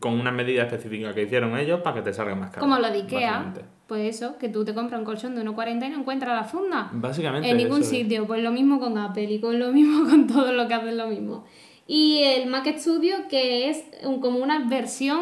[0.00, 2.60] con una medida específica que hicieron ellos para que te salga más caro.
[2.60, 3.52] Como lo de Ikea.
[3.86, 6.88] Pues eso, que tú te compras un colchón de 1,40 y no encuentras la funda.
[6.92, 7.50] Básicamente.
[7.50, 7.98] En ningún eso es.
[7.98, 8.26] sitio.
[8.26, 11.08] Pues lo mismo con Apple y con lo mismo con todo lo que hacen lo
[11.08, 11.44] mismo.
[11.86, 15.20] Y el Mac Studio, que es un- como una versión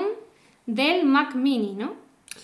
[0.66, 1.94] del Mac Mini, ¿no?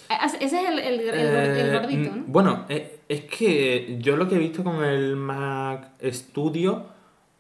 [0.09, 2.25] Ese es el, el- el- el Eh, gordito, mm, ¿no?
[2.27, 6.87] Bueno, eh, es que yo lo que he visto con el Mac Studio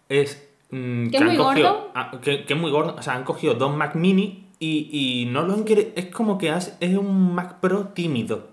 [0.08, 0.48] es.
[0.70, 1.90] mm, ¿Que es muy cogido- gordo?
[1.94, 2.94] ah, que, que es muy gordo.
[2.98, 4.88] O sea, han cogido dos Mac Mini y,
[5.22, 5.88] y no lo han querido.
[5.96, 8.48] Es como que has- es un Mac Pro tímido.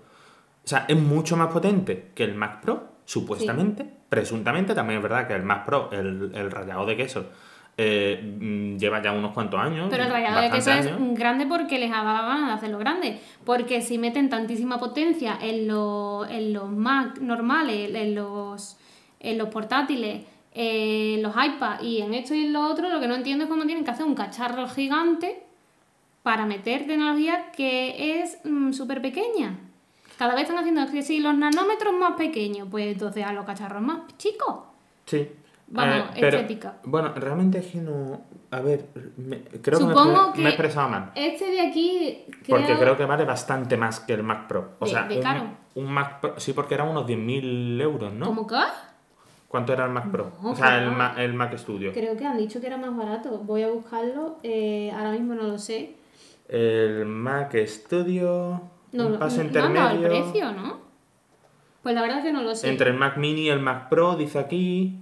[0.64, 3.86] O sea, es mucho más potente que el Mac Pro, supuestamente.
[4.08, 7.26] Presuntamente, también es verdad que el Mac Pro, el, el rallado de queso,
[7.78, 9.88] eh, mm, lleva ya unos cuantos años.
[9.90, 11.18] Pero el rallado de queso bastantes es años.
[11.18, 13.20] grande porque les ha dado la gana de hacerlo grande.
[13.44, 18.78] Porque si meten tantísima potencia en, los en los Mac normales, en los,
[19.20, 23.08] en los portátiles, en los iPads y en esto y en lo otro, lo que
[23.08, 25.42] no entiendo es cómo tienen que hacer un cacharro gigante
[26.22, 28.38] para meter tecnología que es
[28.72, 29.58] súper pequeña.
[30.16, 33.82] Cada vez están haciendo que si los nanómetros más pequeños, pues entonces a los cacharros
[33.82, 34.60] más chicos.
[35.04, 35.28] Sí.
[35.68, 36.74] Vamos, Eh, pero, estética.
[36.84, 38.20] Bueno, realmente es que no.
[38.52, 41.10] A ver, me- creo Supongo que, me, me he expresado mal.
[41.16, 44.76] Este de aquí Porque creo que vale bastante más que el Mac Pro.
[44.78, 45.42] O De- sea, de un, caro.
[45.74, 46.34] un Mac Pro.
[46.38, 48.26] Sí, porque eran unos 10.000 euros, ¿no?
[48.26, 48.54] ¿Cómo que?
[49.48, 50.30] ¿Cuánto era el Mac Pro?
[50.42, 50.96] No, o sea, el, claro.
[50.98, 51.92] Ma- el Mac Studio.
[51.92, 53.30] Creo que han dicho que era más barato.
[53.38, 54.36] Voy a buscarlo.
[54.44, 55.96] eh, ahora mismo no lo sé.
[56.48, 58.60] El Mac Studio.
[58.92, 60.22] No, un no, paso no han dado el intermedio.
[60.30, 60.78] precio, ¿no?
[61.82, 62.68] Pues la verdad es que no lo sé.
[62.68, 65.00] Entre el Mac Mini y el Mac Pro, dice aquí.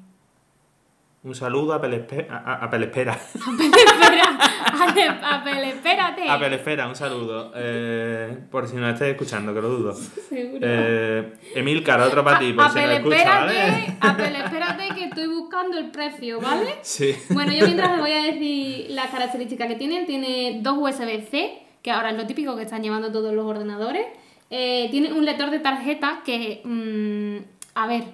[1.24, 3.12] Un saludo a Espe- a, a- Apple Espera.
[3.34, 6.28] Espera, Apple, Apple, espérate.
[6.28, 7.50] Apple Espera, un saludo.
[7.56, 9.94] Eh, por si nos estés escuchando, que lo dudo.
[9.94, 10.58] Seguro.
[10.62, 13.96] Eh, Emilcar, otro para ti, por si nos Apple, escucha, espérate, ¿vale?
[14.00, 16.74] Apple, espérate que estoy buscando el precio, ¿vale?
[16.82, 17.14] Sí.
[17.30, 20.04] Bueno, yo mientras les voy a decir las características que tienen.
[20.04, 24.04] Tiene dos USB-C, que ahora es lo típico que están llevando todos los ordenadores.
[24.50, 28.04] Eh, tiene un lector de tarjeta que, mm, a ver,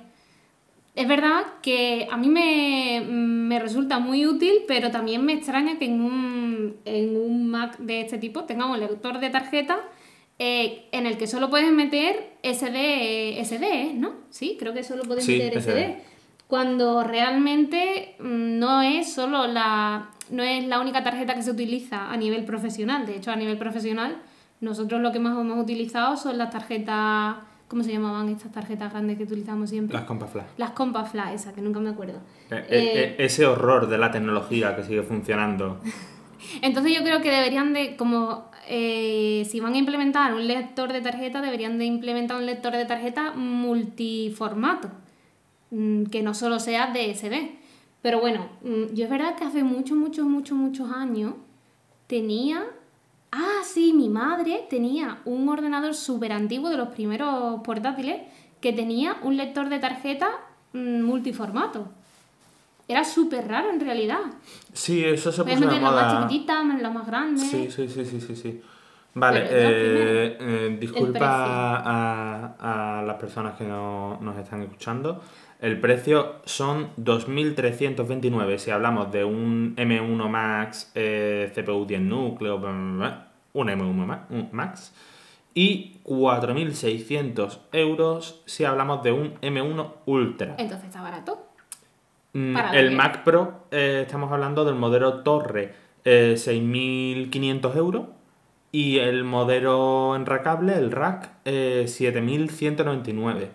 [1.01, 5.87] es verdad que a mí me, me resulta muy útil, pero también me extraña que
[5.87, 9.79] en un, en un Mac de este tipo tengamos un lector de tarjeta
[10.39, 14.13] eh, en el que solo puedes meter SD, SD, ¿no?
[14.29, 15.71] Sí, creo que solo puedes Sí, meter SD.
[15.71, 16.03] SD.
[16.47, 22.11] Cuando realmente mm, no es solo la, no es la única tarjeta que se utiliza
[22.11, 23.07] a nivel profesional.
[23.07, 24.19] De hecho, a nivel profesional,
[24.61, 27.37] nosotros lo que más hemos utilizado son las tarjetas,
[27.71, 29.97] ¿cómo se llamaban estas tarjetas grandes que utilizamos siempre?
[29.97, 30.47] Las compas flash.
[30.57, 32.19] Las Compass Flash, esa, que nunca me acuerdo.
[32.51, 35.79] Eh, eh, Eh, ese horror de la tecnología que sigue funcionando.
[36.63, 41.41] Entonces yo creo que deberían de, como si van a implementar un lector de tarjeta,
[41.41, 44.91] deberían de implementar un lector de tarjeta multiformato,
[45.71, 47.59] mm, que no solo sea DSD.
[48.03, 51.35] Pero bueno, mm, yo es verdad que hace muchos, muchos, muchos, muchos años
[52.09, 52.65] tenía...
[53.33, 58.23] Ah, sí, mi madre tenía un ordenador súper antiguo de los primeros portátiles
[58.61, 60.29] que tenía un lector de tarjeta
[60.73, 61.89] mm, multiformato.
[62.89, 64.19] Era súper raro en realidad.
[64.73, 66.29] Sí, eso se puso de meter la más moda.
[66.29, 67.41] chiquitita, la más grande.
[67.41, 68.63] Sí, sí, sí, sí, sí, sí.
[69.15, 75.21] Vale, eh, eh, disculpa a, a las personas que no, nos están escuchando.
[75.61, 82.71] El precio son 2.329 si hablamos de un M1 Max eh, CPU 10 núcleos, bla,
[82.71, 84.95] bla, bla, un M1 Ma- un Max.
[85.53, 90.55] Y 4.600 euros si hablamos de un M1 Ultra.
[90.59, 91.47] Entonces está barato.
[92.33, 92.93] Mm, el.
[92.93, 98.07] Mac Pro, eh, estamos hablando del modelo Torre, eh, 6.500 euros.
[98.73, 103.49] Y el modelo enracable, el Rack, eh, 7.199.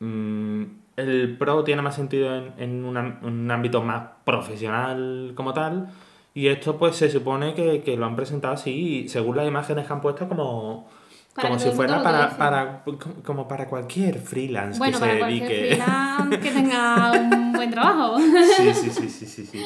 [0.00, 0.62] Mm,
[1.00, 5.88] el Pro tiene más sentido en, en un am- un ámbito más profesional como tal.
[6.34, 9.92] Y esto pues se supone que, que lo han presentado así, según las imágenes que
[9.92, 10.88] han puesto, como,
[11.34, 12.84] Para como si fuera para, para,
[13.24, 15.46] como para cualquier freelance Bueno, que para se dedique.
[15.76, 18.18] freelance que tenga un buen trabajo.
[18.20, 19.58] Sí, sí, sí, sí, sí, sí.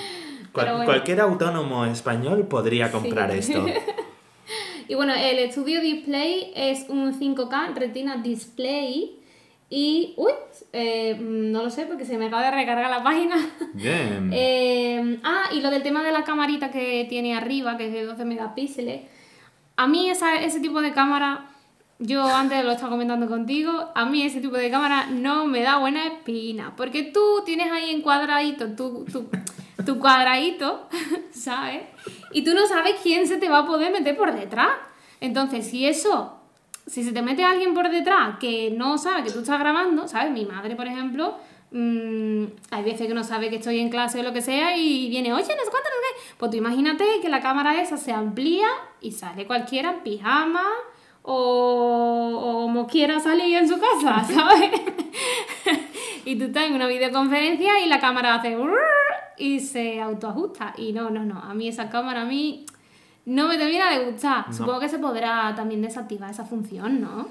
[0.53, 0.85] Cual- Pero bueno.
[0.93, 3.39] Cualquier autónomo español podría comprar Sí.
[3.53, 3.67] esto.
[4.87, 9.19] Y bueno, el Studio Display es un 5K Retina Display.
[9.71, 10.15] Y.
[10.17, 10.33] Uy,
[10.73, 13.37] eh, no lo sé porque se me acaba de recargar la página.
[13.75, 14.31] Bien.
[14.33, 18.05] Eh, ah, y lo del tema de la camarita que tiene arriba, que es de
[18.05, 19.03] 12 megapíxeles.
[19.77, 21.47] A mí esa- ese tipo de cámara,
[21.99, 25.79] yo antes lo estaba comentando contigo, a mí ese tipo de cámara no me da
[25.79, 26.75] buena espina.
[26.77, 29.29] Porque tú tienes ahí encuadradito tu, tu,
[29.85, 30.89] tu cuadradito,
[31.33, 31.83] ¿sabes?
[32.33, 34.69] Y tú no sabes quién se te va a poder meter por detrás.
[35.21, 36.39] Entonces, si eso
[36.87, 40.33] si se te mete alguien por detrás que no sabe que tú estás grabando, ¿sabes?
[40.33, 41.37] Mi madre, por ejemplo,
[41.71, 45.09] mm, hay veces que no sabe que estoy en clase o lo que sea y
[45.09, 46.35] viene, oye, no sé cuánto, no sé.
[46.37, 48.69] Pues tú imagínate que la cámara esa se amplía
[49.01, 50.65] y sale cualquiera en pijama
[51.23, 54.71] o, o como quiera salir en su casa, ¿sabes?
[56.25, 58.57] y tú estás en una videoconferencia y la cámara hace
[59.37, 60.75] y se autoajusta.
[60.77, 62.67] Y no, no, no, a mí esa cámara, a mí
[63.27, 64.47] no me termina de gustar.
[64.49, 64.53] No.
[64.53, 67.29] Supongo que se podrá también desactivar esa función, ¿no?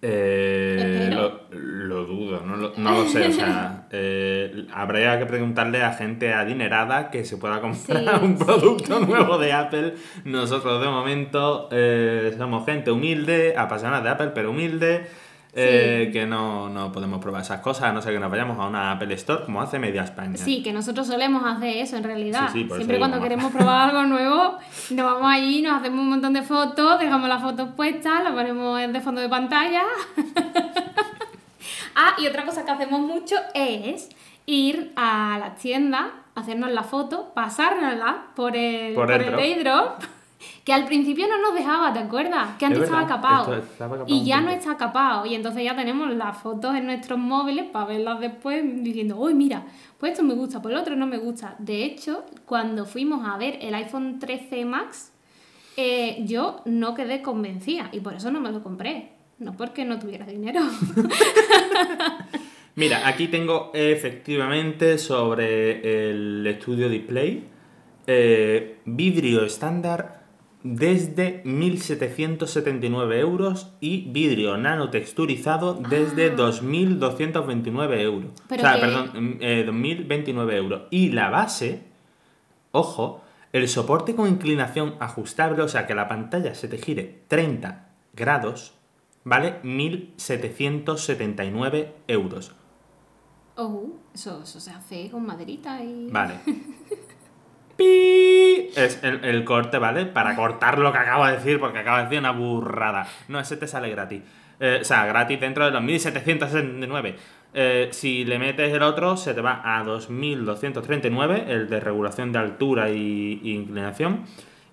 [0.00, 3.26] Eh, lo, lo dudo, no lo, no lo sé.
[3.28, 8.24] O sea, eh, habría que preguntarle a gente adinerada que se pueda comprar Sí.
[8.24, 9.94] un producto nuevo de Apple.
[10.24, 15.06] Nosotros, de momento, eh, somos gente humilde, apasionada de Apple, pero humilde.
[15.54, 18.66] Eh, que no, no podemos probar esas cosas a no ser que nos vayamos a
[18.66, 20.36] una Apple Store como hace media España.
[20.36, 22.50] Sí, que nosotros solemos hacer eso en realidad.
[22.52, 24.58] Sí, sí, Siempre cuando queremos probar algo nuevo,
[24.90, 28.80] nos vamos allí, nos hacemos un montón de fotos, dejamos las fotos puestas, las ponemos
[28.92, 29.82] de fondo de pantalla.
[31.94, 34.10] ah, y otra cosa que hacemos mucho es
[34.46, 40.02] ir a las tiendas, hacernos la foto, pasárnosla por el, Por por el el airdrop,
[40.64, 42.56] que al principio no nos dejaba, ¿te acuerdas?
[42.58, 43.54] Que antes Es estaba capado.
[43.54, 45.26] esto estaba capado Y ya no está capado.
[45.26, 49.66] Y entonces ya tenemos las fotos en nuestros móviles para verlas después diciendo, uy, mira,
[49.98, 51.56] pues esto me gusta, pues el otro no me gusta.
[51.58, 55.12] De hecho, cuando fuimos a ver el iPhone 13 Max,
[55.76, 59.12] eh, yo no quedé convencida y por eso no me lo compré.
[59.38, 60.60] No porque no tuviera dinero.
[62.74, 67.44] Mira, aquí tengo efectivamente sobre el estudio display
[68.06, 70.17] eh, vidrio estándar
[70.62, 78.30] desde 1.779 euros y vidrio nanotexturizado desde 2.229 euros.
[78.40, 78.44] Ah.
[78.48, 80.82] Pero o sea, que- perdón, mm, eh, 2.029 euros.
[80.90, 81.82] Y la base,
[82.72, 87.88] ojo, el soporte con inclinación ajustable, o sea, que la pantalla se te gire 30
[88.14, 88.74] grados,
[89.24, 92.52] vale 1.779 euros.
[93.56, 96.08] Oh, eso, eso se hace con maderita y...
[96.10, 96.34] Vale.
[97.78, 98.70] Pi.
[98.76, 100.04] Es el, el corte, ¿vale?
[100.04, 103.06] Para cortar lo que acabo de decir, porque acabo de decir una burrada.
[103.28, 104.20] No, ese te sale gratis.
[104.60, 107.16] Eh, o sea, gratis dentro de los 1769.
[107.54, 112.40] Eh, si le metes el otro, se te va a 2239, el de regulación de
[112.40, 114.24] altura y, y inclinación.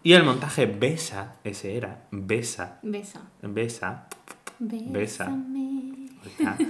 [0.03, 3.21] Y el montaje BESA, ese era, BESA, Besa.
[3.41, 4.07] BESA,
[4.59, 5.31] Besa.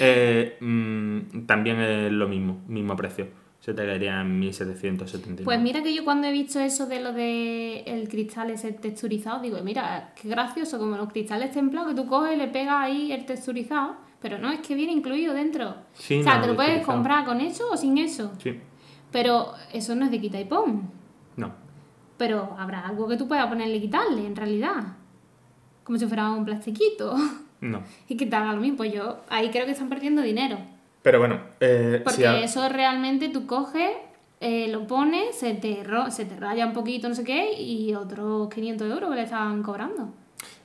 [0.00, 3.28] Eh, mm, también es lo mismo, mismo precio.
[3.62, 5.44] Se te caería en 1779.
[5.44, 9.40] Pues mira que yo cuando he visto eso de lo de el cristal ese texturizado,
[9.40, 13.12] digo, mira, qué gracioso, como los cristales templados que tú coges y le pegas ahí
[13.12, 15.76] el texturizado, pero no, es que viene incluido dentro.
[15.94, 18.32] Sí, o sea, no, te lo puedes comprar con eso o sin eso.
[18.38, 18.58] Sí,
[19.12, 20.90] Pero eso no es de quita y pon.
[21.36, 21.52] no.
[22.18, 24.96] Pero habrá algo que tú puedas ponerle y quitarle, en realidad.
[25.84, 27.14] Como si fuera un plastiquito.
[27.60, 27.80] No.
[28.08, 28.78] y que te haga lo mismo.
[28.78, 30.58] Pues yo ahí creo que están perdiendo dinero.
[31.02, 33.90] Pero bueno, eh, Porque si eso realmente tú coges,
[34.40, 37.94] eh, lo pones, se te, ro- se te raya un poquito, no sé qué, y
[37.94, 40.08] otros 500 euros que le estaban cobrando.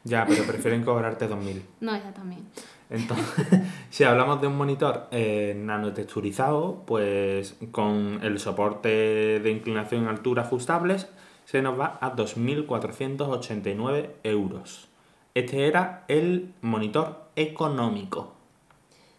[0.03, 1.61] Ya, pero prefieren cobrarte 2.000.
[1.81, 2.41] No, esa también.
[2.89, 3.47] Entonces,
[3.89, 10.43] si hablamos de un monitor eh, nanotexturizado, pues con el soporte de inclinación y altura
[10.43, 11.07] ajustables,
[11.45, 14.87] se nos va a 2.489 euros.
[15.33, 18.33] Este era el monitor económico.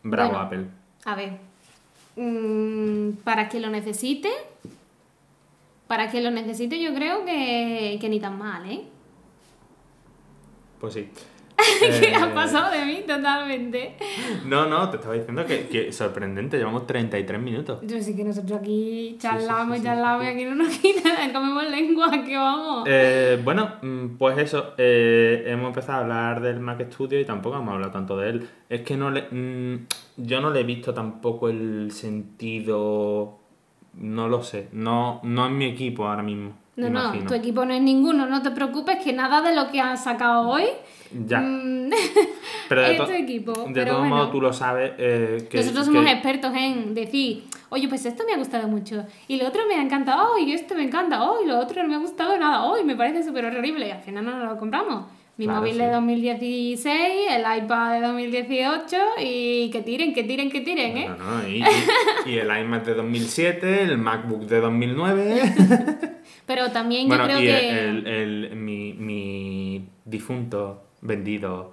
[0.02, 0.44] Bravo, Bueno.
[0.44, 0.66] Apple.
[1.08, 1.38] A ver,
[2.16, 4.28] mm, para que lo necesite,
[5.86, 8.84] para que lo necesite yo creo que, que ni tan mal, ¿eh?
[10.78, 11.08] Pues sí.
[11.80, 13.96] que Eh, ha pasado de mí totalmente.
[14.44, 17.80] No, no, te estaba diciendo que, que sorprendente, llevamos 33 minutos.
[17.82, 22.10] Yo sí que nosotros aquí charlamos sí, charlamos y aquí no nos quita, comemos lengua,
[22.24, 22.84] que vamos.
[22.86, 27.56] Eh, bueno, mm, pues eso, eh, hemos empezado a hablar del Mac Studio y tampoco
[27.56, 28.48] hemos hablado tanto de él.
[28.68, 29.86] Es que no le, mm,
[30.18, 33.38] yo no le he visto tampoco el sentido,
[33.94, 36.52] no lo sé, no, no en mi equipo ahora mismo.
[36.76, 37.24] no, imagino.
[37.24, 40.04] no, tu equipo no es ninguno, no te preocupes que nada de lo que has
[40.04, 40.64] sacado hoy
[41.26, 41.90] Ya, mm,
[42.68, 43.52] pero de, es to- tu equipo.
[43.52, 44.14] de pero bueno.
[44.16, 44.92] modos tú lo sabes.
[44.98, 49.04] eh, que, Nosotros somos que- expertos en decir, oye, pues esto me ha gustado mucho,
[49.26, 51.82] y lo otro me ha encantado, oh, y esto me encanta, oh, y lo otro
[51.82, 54.38] no me ha gustado nada, oh, y me parece súper horrible, y al final no
[54.44, 55.06] lo compramos.
[55.38, 55.78] Mi Claro, móvil sí.
[55.78, 56.96] de 2016,
[57.30, 61.08] el iPad de 2018, y que tiren, que tiren, que tiren, ¿eh?
[61.08, 61.62] No, no, y,
[62.26, 65.42] y- y el iMac de 2007, el MacBook de 2009.
[66.46, 67.68] Pero también yo creo y que...
[67.88, 71.72] el, el- mi, mi difunto vendido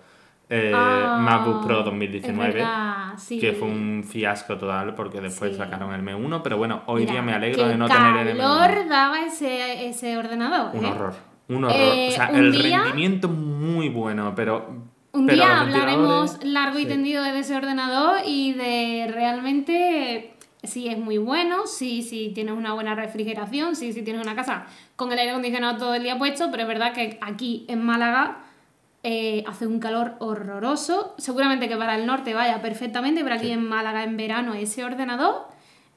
[0.50, 3.40] eh, Ah, MacBook Pro es 2019, verdad, sí.
[3.40, 5.58] que fue un fiasco total porque después Sí.
[5.58, 8.70] sacaron el M1, pero bueno, hoy Mira, día me alegro de no tener el calor
[8.72, 8.88] M1.
[8.90, 10.90] daba ese, ese ordenador, Un ¿eh?
[10.92, 11.14] horror,
[11.50, 11.76] un horror.
[11.80, 14.70] Eh, o sea, el día- rendimiento muy bueno, pero...
[15.14, 16.90] Un pero día hablaremos largo y sí.
[16.90, 22.74] tendido de ese ordenador y de realmente si es muy bueno, si, si tienes una
[22.74, 26.50] buena refrigeración, si, si tienes una casa con el aire acondicionado todo el día puesto,
[26.52, 28.40] pero es verdad que aquí en Málaga
[29.08, 31.14] eh, hace un calor horroroso.
[31.20, 35.44] Seguramente que para el norte vaya perfectamente, pero aquí en Málaga en verano ese ordenador,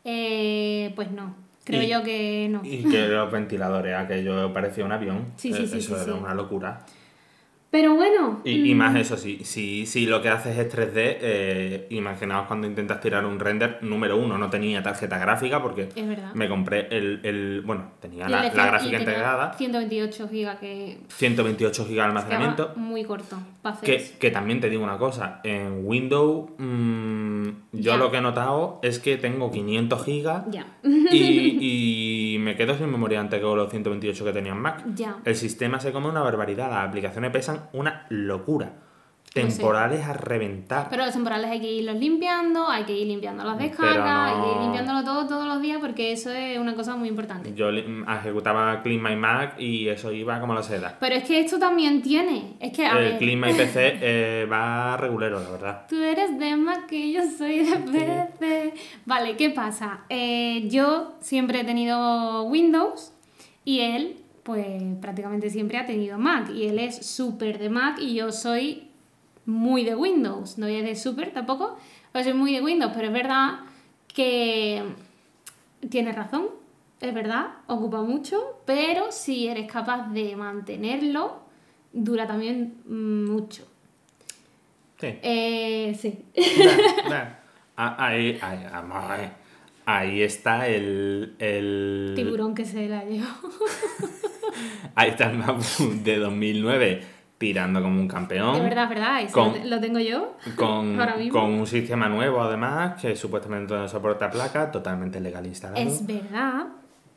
[0.04, 1.34] eh, pues no.
[1.64, 2.60] Creo Y- yo que no.
[2.64, 5.24] Y que los ventiladores, aquello parecía un avión.
[5.36, 6.10] Sí, sí, Eh, sí, Eso sí, era sí.
[6.22, 6.80] una locura.
[7.70, 8.40] Pero bueno.
[8.44, 12.46] Y, y mm, más eso, sí, si, si lo que haces es 3D, eh, imaginaos
[12.46, 16.32] cuando intentas tirar un render, número uno, no tenía tarjeta gráfica porque Es verdad.
[16.32, 21.94] me compré el, el- bueno, tenía la, la gráfica integrada, 128 gigas que 128 GB
[21.94, 23.36] de almacenamiento, muy corto
[23.82, 27.96] que, que también te digo una cosa, en Windows mm, yo Ya.
[27.98, 30.66] lo que he notado es que tengo 500 GB Ya.
[30.82, 34.84] y, y me quedo sin memoria antes que con los 128 que tenía en Mac.
[34.94, 35.18] Ya.
[35.24, 38.87] El sistema se come una barbaridad, las aplicaciones pesan una locura.
[39.42, 39.56] Sé.
[39.58, 40.86] Temporales a reventar.
[40.90, 44.50] Pero los temporales hay que irlos limpiando, hay que ir limpiando las descargas, hay que
[44.56, 47.52] ir limpiándolo todo todos los días porque eso es una cosa muy importante.
[47.54, 47.84] Yo li-
[48.20, 50.96] ejecutaba Clean My Mac y eso iba como la seda.
[51.00, 52.54] Pero es que esto también tiene.
[52.60, 55.86] Es que, a El ver, Clean My PC eh, va regulero, la verdad.
[55.88, 57.76] Tú eres de Mac y yo soy de
[58.38, 58.74] PC.
[59.06, 60.00] Vale, ¿qué pasa?
[60.08, 63.12] Eh, yo siempre he tenido Windows
[63.64, 66.50] y él, pues prácticamente siempre ha tenido Mac.
[66.50, 68.87] Y él es súper de Mac y yo soy
[69.48, 70.58] muy de Windows.
[70.58, 71.78] No es de súper tampoco.
[72.12, 73.60] Pues soy muy de Windows, pero es verdad
[74.06, 74.82] que
[75.88, 76.48] tienes razón,
[77.00, 81.40] es verdad, ocupa mucho, pero si eres capaz de mantenerlo,
[81.92, 83.66] dura también mucho.
[85.00, 85.18] Sí.
[85.22, 86.24] Eh, sí.
[87.76, 89.30] Ah, Ahí, ahí.
[89.86, 92.12] Ahí está el, el...
[92.16, 93.28] Tiburón que se la llevó.
[94.96, 98.56] Ahí está el MacBook de 2009 tirando como un campeón.
[98.56, 100.34] Es verdad, es verdad, ese Con- lo, te- lo tengo yo.
[100.56, 101.40] Con, Ahora mismo.
[101.40, 105.80] con un sistema nuevo además, que supuestamente no soporta placa, totalmente legal instalado.
[105.80, 106.66] Es verdad.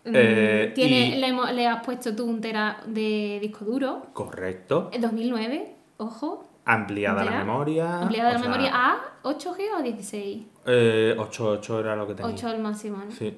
[0.03, 4.07] Mm, Eh, Tiene, y- le, hemos- le has puesto tú un tera de disco duro.
[4.13, 4.89] Correcto.
[4.93, 6.47] En 2009, ojo.
[6.65, 8.01] Ampliada la memoria.
[8.01, 10.43] Ampliada la sea, memoria a 8 GB o 16.
[10.67, 12.31] Eh, 8, 8 era lo que tenía.
[12.31, 13.11] 8 al máximo, ¿no?
[13.11, 13.35] Sí.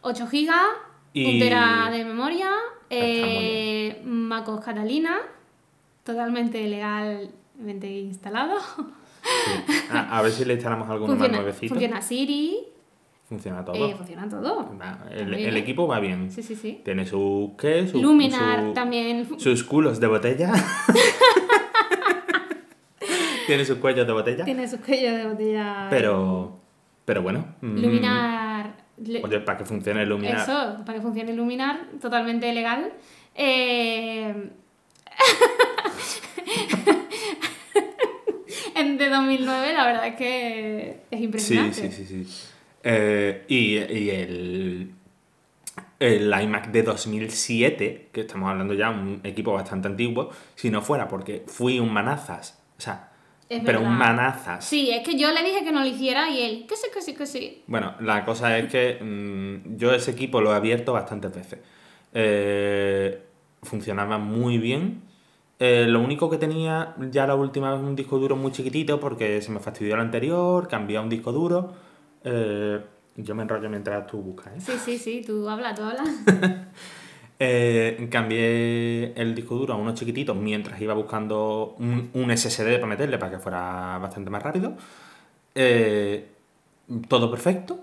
[0.00, 0.50] 8 GB,
[1.12, 2.50] Y- 1 tera de memoria,
[2.90, 5.18] eh, MacOS Catalina,
[6.12, 8.58] totalmente legalmente instalado.
[8.60, 8.82] sí.
[9.90, 11.74] A, a ver si le instalamos alguno más Funciona, nuevecito.
[11.74, 12.58] funciona Siri,
[13.28, 13.76] Funciona todo.
[13.76, 14.74] eh, funciona todo.
[14.80, 16.30] Va, el, equipo va bien.
[16.30, 16.80] Sí, sí, sí.
[16.84, 17.54] Tiene su.
[17.60, 17.86] ¿Qué?
[17.86, 19.28] Su, Luminar su- también.
[19.38, 20.50] Sus culos de botella.
[23.46, 24.44] Tiene sus cuellos de botella.
[24.44, 25.86] Tiene sus cuellos de botella.
[25.90, 26.58] Pero.
[27.04, 27.44] Pero bueno.
[27.60, 28.74] mm, Luminar.
[29.22, 30.40] Oye, para que funcione el Luminar.
[30.40, 32.92] Eso, para que funcione Luminar, totalmente legal.
[33.34, 34.50] Eh...
[38.74, 41.90] en de 2009, la verdad es que es Sí, impresionante.
[41.92, 42.44] sí, sí, sí.
[42.84, 44.92] Eh, y, y el,
[45.98, 50.80] el iMac de 2007, que estamos hablando ya de un equipo bastante antiguo, si no
[50.82, 53.10] fuera porque fui un manazas, o sea,
[53.48, 54.64] Es pero un manazas.
[54.64, 57.02] Sí, es que yo le dije que no lo hiciera y él, que sí, que
[57.02, 57.64] sí, que sí.
[57.66, 61.58] Bueno, la cosa es que mm, yo ese equipo lo he abierto bastantes veces.
[62.14, 63.22] Eh,
[63.62, 65.02] funcionaba muy bien.
[65.60, 69.42] Eh, lo único que tenía ya la última vez un disco duro muy chiquitito porque
[69.42, 71.72] se me fastidió el anterior, cambié a un disco duro.
[72.24, 72.80] Eh,
[73.16, 74.60] yo me enrollo mientras tú buscas, ¿eh?
[74.60, 76.08] Sí, sí, sí, tú hablas, tú hablas.
[77.40, 82.86] Eh, cambié el disco duro a uno chiquitito mientras iba buscando un, un SSD para
[82.86, 84.72] meterle para que fuera bastante más rápido.
[87.08, 87.78] Todo perfecto.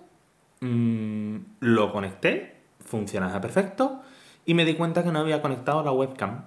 [0.62, 4.02] Mm, lo conecté, funcionaba perfecto.
[4.46, 6.46] Y me di cuenta que no había conectado la webcam.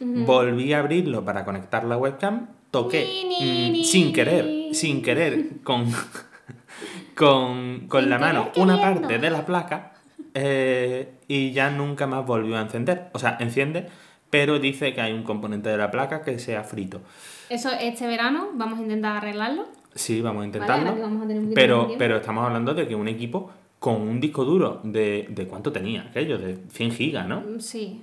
[0.00, 2.48] Volví a abrirlo para conectar la webcam.
[2.70, 5.86] Toqué Ni, ni, mm, sin querer, sin querer, con,
[7.16, 9.92] con, con Sin la mano una parte de la placa
[10.34, 13.08] eh, y ya nunca más volvió a encender.
[13.14, 13.86] O sea, enciende,
[14.28, 17.00] pero dice que hay un componente de la placa que sea frito.
[17.48, 19.66] Eso este verano vamos a intentar arreglarlo.
[19.94, 20.94] Sí, vamos a intentarlo.
[21.00, 24.44] vamos a tener un pero, pero estamos hablando de que un equipo con un disco
[24.44, 27.42] duro de, de cuánto tenía aquello, de 100 gigas, ¿no?
[27.60, 28.02] Sí.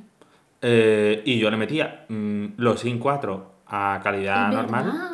[0.66, 4.86] Eh, y yo le metía mm, los SIM 4 a calidad Es normal.
[4.86, 5.09] verdad.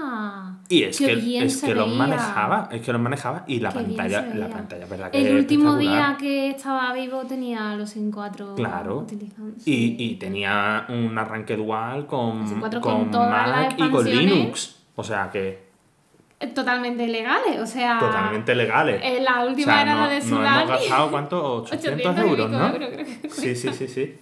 [0.71, 3.79] Y es Qué que, es que los manejaba, es que los manejaba y la Qué
[3.79, 5.09] pantalla, la pantalla, ¿verdad?
[5.09, 8.99] Que El último día que estaba vivo tenía los SIM 4 Claro.
[8.99, 9.55] utilizando.
[9.57, 9.95] Y, sí.
[9.97, 12.45] y tenía un arranque dual con,
[12.81, 14.05] con, Mac y con.
[14.07, 14.75] Linux.
[14.95, 15.67] O sea que
[16.53, 17.99] Totalmente legales, o sea...
[17.99, 19.01] totalmente legales.
[19.03, 21.53] eh, la O última sea, era no, la de no hemos gastado, ¿cuánto?
[21.63, 22.67] 800, 800 y euros, ¿no?
[22.67, 24.15] euros, creo que Sí, sí, sí, sí.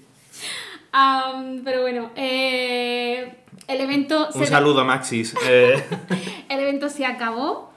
[1.63, 3.35] Pero bueno, eh,
[3.67, 4.27] el evento...
[4.33, 5.35] Un se- saludo, Maxis.
[5.47, 5.83] Eh,
[6.49, 7.71] El evento se acabó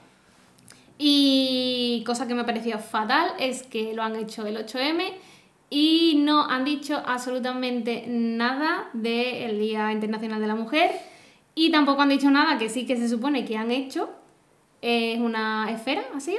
[0.97, 5.13] y cosa que me pareció fatal es que lo han hecho el 8M
[5.69, 10.91] y no han dicho absolutamente nada del Día Internacional de la Mujer
[11.55, 14.09] y tampoco han dicho nada que sí que se supone que han hecho.
[14.81, 16.37] Es una esfera, así.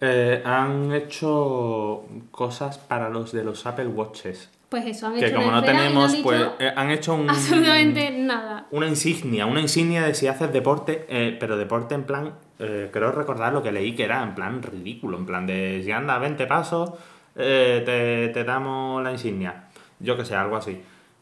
[0.00, 4.48] eh, han hecho cosas para los de los Apple Watches.
[4.68, 7.14] Pues eso, han Que hecho como una no han tenemos, dicho pues eh, han hecho
[7.14, 8.66] un, absolutamente nada.
[8.70, 13.10] una insignia, una insignia de si haces deporte, eh, pero deporte en plan, eh, creo
[13.12, 16.46] recordar lo que leí que era en plan ridículo, en plan de si andas 20
[16.46, 16.90] pasos,
[17.34, 19.64] te, te damos la insignia.
[20.00, 20.78] Yo que sé, algo así.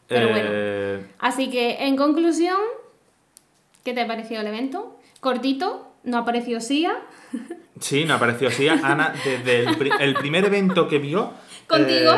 [0.07, 2.57] Pero Eh, Así que, en conclusión,
[3.83, 4.97] ¿qué te ha parecido el evento?
[5.19, 6.95] Cortito, no apareció Sia.
[7.79, 8.67] Sí, me apareció así.
[8.67, 11.31] Ana, desde el, pri- el primer evento que vio.
[11.67, 12.11] Contigo.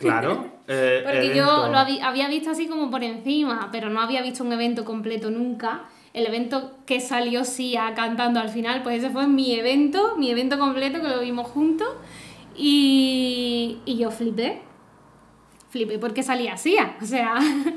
[0.00, 0.46] Claro.
[0.68, 4.52] eh, Porque yo lo había visto así como por encima, pero no había visto un
[4.52, 5.82] evento completo nunca.
[6.12, 10.58] El evento que salió Sia cantando al final, pues ese fue mi evento, mi evento
[10.58, 11.88] completo que lo vimos juntos.
[12.56, 14.60] Y, y yo flipé.
[15.70, 16.96] Flipé porque salía Sia.
[17.00, 17.34] O sea,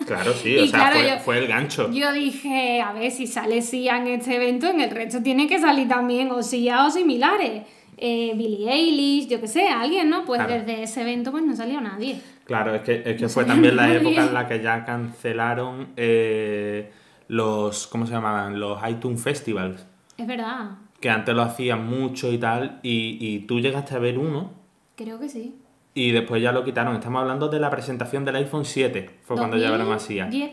[0.08, 1.92] Claro, sí, o sea, claro, fue, yo- fue el gancho.
[1.92, 5.60] yo dije, a ver si sale Sia en este evento, en el resto tiene que
[5.60, 7.64] salir también o Sia o similares.
[8.06, 10.26] Eh, Billie Eilish, yo que sé, alguien, ¿no?
[10.26, 10.54] Pues Claro.
[10.66, 12.20] desde ese evento pues no salió nadie.
[12.44, 15.88] Claro, es que, es que No fue también la época en la que ya cancelaron
[15.96, 16.92] eh,
[17.30, 17.88] los.
[17.88, 18.60] ¿Cómo se llamaban?
[18.60, 19.86] Los iTunes Festivals.
[20.18, 20.72] Es verdad.
[21.00, 24.52] que antes lo hacían mucho y tal, y, y tú llegaste a ver uno
[24.96, 25.56] Creo que sí.
[25.94, 26.96] y después ya lo quitaron.
[26.96, 30.26] Estamos hablando de la presentación del iPhone 7, fue cuando ya lo hacía.
[30.26, 30.52] 2010,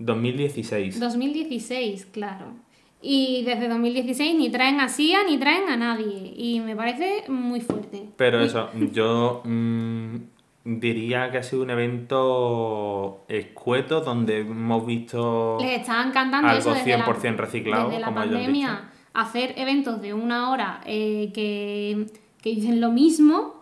[0.00, 0.98] 2016.
[1.00, 2.54] 2016, claro.
[3.00, 6.32] Y desde 2016 ni traen a SIA ni traen a nadie.
[6.36, 8.08] Y me parece muy fuerte.
[8.16, 10.16] Pero eso, yo mm,
[10.64, 16.74] diría que ha sido un evento escueto donde hemos visto Les estaba encantando algo eso
[16.74, 18.82] desde 100% la, reciclado, desde la como pandemia, dicho.
[19.14, 22.06] hacer eventos de una hora eh, que,
[22.42, 23.56] que dicen lo mismo.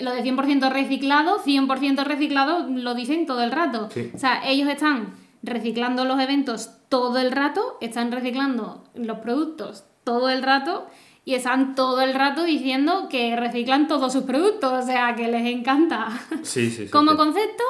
[0.00, 3.90] Lo de 100% reciclado, 100% reciclado lo dicen todo el rato.
[3.90, 4.10] Sí.
[4.14, 5.12] O sea, ellos están
[5.42, 10.86] reciclando los eventos todo el rato, están reciclando los productos todo el rato
[11.24, 15.46] y están todo el rato diciendo que reciclan todos sus productos, o sea, que les
[15.46, 16.08] encanta.
[16.42, 16.88] Sí, sí, sí.
[16.90, 17.16] Como sí.
[17.16, 17.62] concepto,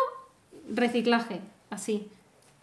[0.70, 2.09] reciclaje, así,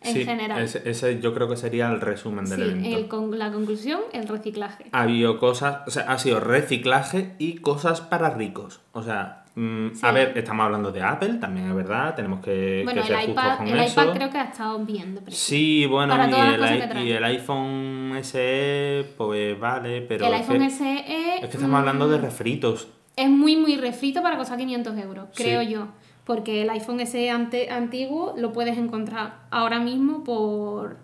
[0.01, 0.62] en Sí, general.
[0.62, 2.97] Ese, ese yo creo que sería el resumen del Sí, evento.
[2.97, 4.86] el con- la conclusión, el reciclaje.
[4.91, 8.80] Ha habido cosas, o sea, ha sido reciclaje y cosas para ricos.
[8.93, 13.02] O sea, mm, a ver, estamos hablando de Apple, también es verdad, tenemos que, bueno,
[13.02, 14.02] que ser el justos iPad, con el eso.
[14.04, 15.39] iPad creo que ha estado bien de precio.
[15.39, 21.36] Sí, bueno, y el, y el iPhone SE, pues vale, pero el iPhone que, SE
[21.36, 22.88] es que estamos hablando de refritos.
[23.16, 25.43] es muy, muy refrito para costar 500 euros, Sí.
[25.43, 25.88] creo yo.
[26.26, 30.97] Porque el iPhone SE ante- antiguo lo puedes encontrar ahora mismo por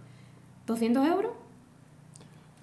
[0.68, 1.32] 200 euros.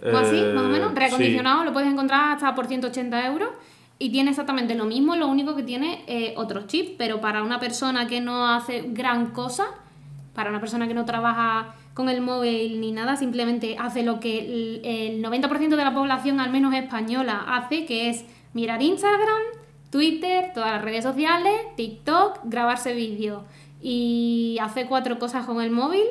[0.04, 0.90] O así, Eh, más o menos.
[0.90, 0.96] sí.
[0.96, 3.50] Reacondicionado lo puedes encontrar hasta por 180 euros.
[3.98, 6.92] Y tiene exactamente lo mismo, lo único que tiene eh, otros chips.
[6.98, 9.66] Pero para una persona que no hace gran cosa,
[10.34, 14.40] para una persona que no trabaja con el móvil ni nada, simplemente hace lo que
[14.40, 18.24] el, el 90% de la población, al menos española, hace, que es
[18.54, 19.42] mirar Instagram,
[19.90, 23.42] Twitter, todas las redes sociales, TikTok, grabarse vídeos
[23.82, 26.04] y hace cuatro cosas con el móvil.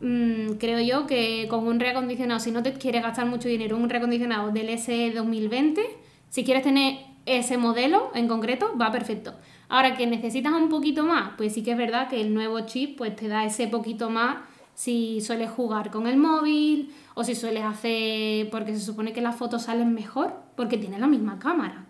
[0.00, 3.90] Mm, creo yo que con un reacondicionado, si no te quieres gastar mucho dinero, un
[3.90, 5.82] reacondicionado del S 2020,
[6.30, 9.34] si quieres tener ese modelo en concreto, va perfecto.
[9.68, 12.98] Ahora que necesitas un poquito más, pues sí que es verdad que el nuevo chip
[12.98, 14.38] pues te da ese poquito más
[14.74, 19.36] si sueles jugar con el móvil o si sueles hacer, porque se supone que las
[19.36, 21.84] fotos salen mejor porque tiene la misma cámara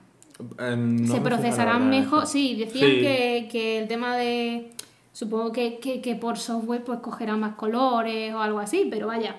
[0.58, 2.26] Eh, no se procesarán mejor.
[2.26, 3.00] Sí, decían Sí.
[3.00, 4.70] Que, que el tema de.
[5.12, 9.36] Supongo que, que, que por software pues cogerá más colores o algo así, pero vaya.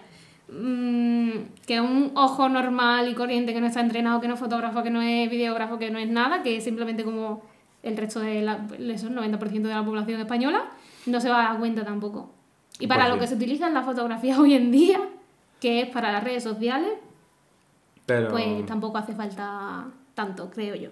[0.51, 1.29] Mm,
[1.65, 4.89] que un ojo normal y corriente que no está entrenado, que no es fotógrafo, que
[4.89, 7.43] no es videógrafo, que no es nada, que es simplemente como
[7.83, 10.65] el resto de la, eso, el 90% de la población española,
[11.05, 12.29] no se va a dar cuenta tampoco.
[12.79, 13.21] Y para Pues lo sí.
[13.21, 14.99] que se utiliza en la fotografía hoy en día,
[15.59, 16.93] que es para las redes sociales,
[18.05, 18.29] Pero...
[18.29, 20.89] pues tampoco hace falta tanto, creo yo.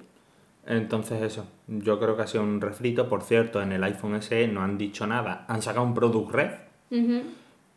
[0.66, 3.10] Entonces eso, yo creo que ha sido un refrito.
[3.10, 5.45] Por cierto, en el iPhone SE no han dicho nada.
[5.47, 6.51] Han sacado un Product Red.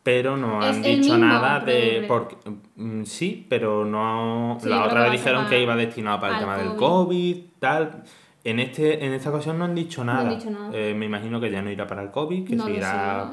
[0.03, 2.05] Pero no han dicho nada de...
[2.09, 2.37] Porque,
[2.77, 4.59] mm, sí, pero no...
[4.61, 7.37] Sí, la otra que vez dijeron que iba destinado para el tema del COVID.
[7.59, 8.03] Tal...
[8.45, 10.37] En, este, en esta ocasión no han dicho No han nada.
[10.37, 10.71] dicho nada.
[10.73, 12.81] Eh, me imagino que ya no irá para el COVID, que No sé.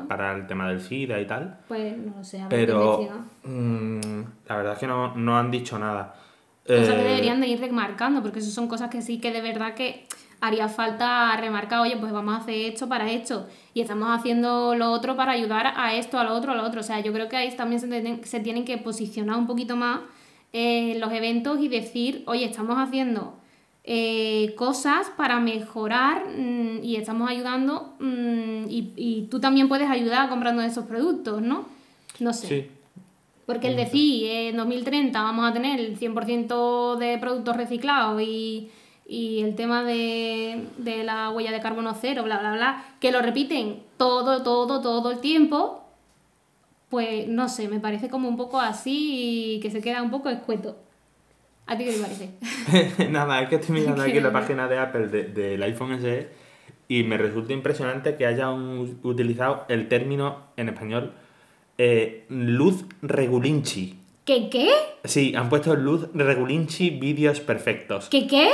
[0.08, 1.58] para el tema del SIDA y tal.
[1.68, 3.16] Pues no lo sé, a ver Pero investiga.
[3.44, 6.14] mm, la verdad es que no, no han dicho nada.
[6.68, 9.42] Cosas que Eh, deberían de ir remarcando, porque eso son cosas que sí que de
[9.42, 10.06] verdad que
[10.42, 14.92] haría falta remarcar, oye, pues vamos a hacer esto para esto, y estamos haciendo lo
[14.92, 16.80] otro para ayudar a esto, a lo otro, a lo otro.
[16.80, 19.76] O sea, yo creo que ahí también se, tienen- se tienen que posicionar un poquito
[19.76, 20.00] más
[20.54, 23.36] eh, los eventos y decir, oye, estamos haciendo
[23.84, 30.30] eh, cosas para mejorar mm, y estamos ayudando mm, y, y tú también puedes ayudar
[30.30, 31.66] comprando esos productos, ¿no?
[32.20, 32.48] No sé.
[32.48, 32.68] Sí,
[33.46, 38.70] Porque el decir en 2030 vamos a tener el 100% de productos reciclados y,
[39.10, 43.22] y el tema de, de la huella de carbono cero, bla, bla, bla, que lo
[43.22, 45.84] repiten todo, todo, todo el tiempo,
[46.89, 50.30] pues no sé, me parece como un poco así y que se queda un poco
[50.30, 50.78] escueto.
[51.68, 53.10] ¿A ti qué te parece?
[53.12, 56.30] Nada, es que estoy mirando aquí la página de Apple de- del iPhone SE
[56.88, 61.14] y me resulta impresionante que hayan utilizado el término en español
[61.78, 63.99] eh, luz regulinchi.
[64.30, 64.70] ¿Qué qué?
[65.06, 68.10] Sí, han puesto luz regulinchi vídeos perfectos.
[68.10, 68.52] ¿Qué qué?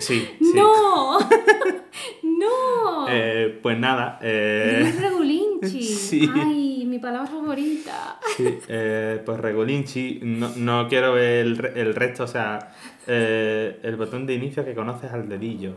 [0.00, 0.52] Sí, sí.
[0.52, 1.16] ¡No!
[2.24, 3.06] ¡No!
[3.08, 5.80] Eh, pues nada, eh, Regulinchi.
[5.84, 6.28] sí.
[6.34, 8.18] Ay, mi palabra favorita.
[8.36, 12.72] sí, eh, pues regulinchi, no, no quiero ver el, el resto, o sea,
[13.06, 15.74] eh, el botón de inicio que conoces al dedillo.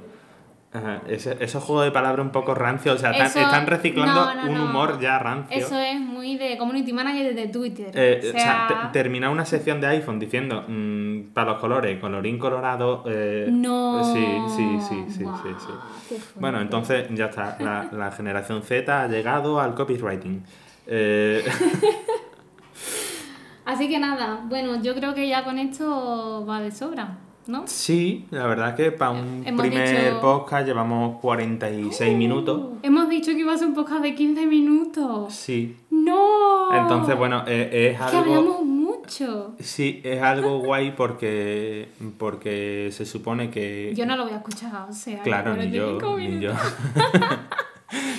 [0.76, 4.26] Ajá, ese- esos juegos de palabras un poco rancios, o sea, están, Eso- están reciclando
[4.26, 4.65] no, no, un no.
[4.65, 5.55] humor ya rancio.
[5.57, 7.91] Eso es muy de community manager de Twitter.
[7.93, 12.38] Eh, o sea, sea, terminar una sección de iPhone diciendo mm, para los colores, colorín
[12.38, 13.03] colorado.
[13.07, 14.03] eh, no.
[14.03, 15.49] Sí, sí, sí, sí, sí,
[16.09, 16.17] sí.
[16.39, 17.55] Bueno, entonces ya está.
[17.59, 20.43] La, la generación Z ha llegado al copywriting.
[20.88, 21.43] Eh,
[23.65, 27.17] Así que nada, bueno, yo creo que ya con esto va de sobra,
[27.48, 27.64] ¿no?
[27.68, 32.74] Sí, la verdad es que para un Hemos primer dicho- podcast llevamos 46 minutos.
[32.84, 35.34] Hemos dicho que iba a ser un podcast de 15 minutos.
[35.34, 35.78] Sí.
[35.91, 36.74] ¡No!
[36.76, 38.36] Entonces, bueno, eh, es Es que algo...
[38.36, 39.56] hablamos mucho.
[39.60, 43.93] Sí, es algo guay porque, porque se supone que...
[43.96, 45.22] Yo no lo voy a escuchar, o sea.
[45.22, 46.52] Claro, ni yo, 45 ni yo.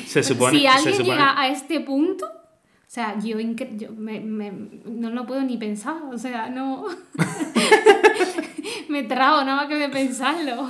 [0.06, 4.20] se supone, si se alguien supone- llega a este punto, o sea, yo, yo me,
[4.20, 4.52] me-
[4.86, 6.84] no lo puedo ni pensar, o sea, no.
[8.90, 10.68] me trago nada más que de pensarlo.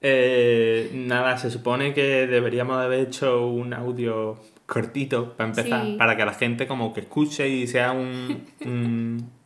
[0.00, 5.96] Eh, nada, se supone que deberíamos haber hecho un audio cortito para empezar, Sí.
[5.98, 8.44] para que la gente como que escuche y sea un...
[8.64, 9.38] un-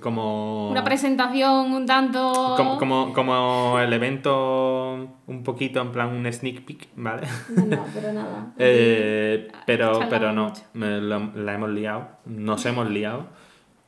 [0.00, 0.70] como...
[0.70, 2.54] Una presentación un tanto.
[2.56, 7.26] como, como, como el evento un poquito en plan un sneak peek, ¿vale?
[7.54, 8.52] No, no, pero nada.
[8.58, 9.92] Eh, pero,
[10.32, 10.62] no, mucho.
[10.74, 13.26] me lo- la hemos liado, nos hemos liado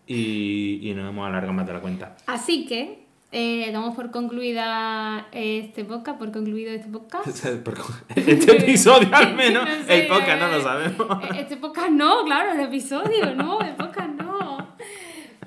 [0.06, 2.16] y, y nos hemos alargado más de la cuenta.
[2.26, 2.99] Así que
[3.32, 7.26] eh, damos por concluida este podcast, por concluido este podcast.
[8.16, 11.24] Este episodio al menos, No sé, el podcast no lo eh, sabemos.
[11.24, 14.68] eh, Este podcast no, claro, el episodio, no, el podcast no.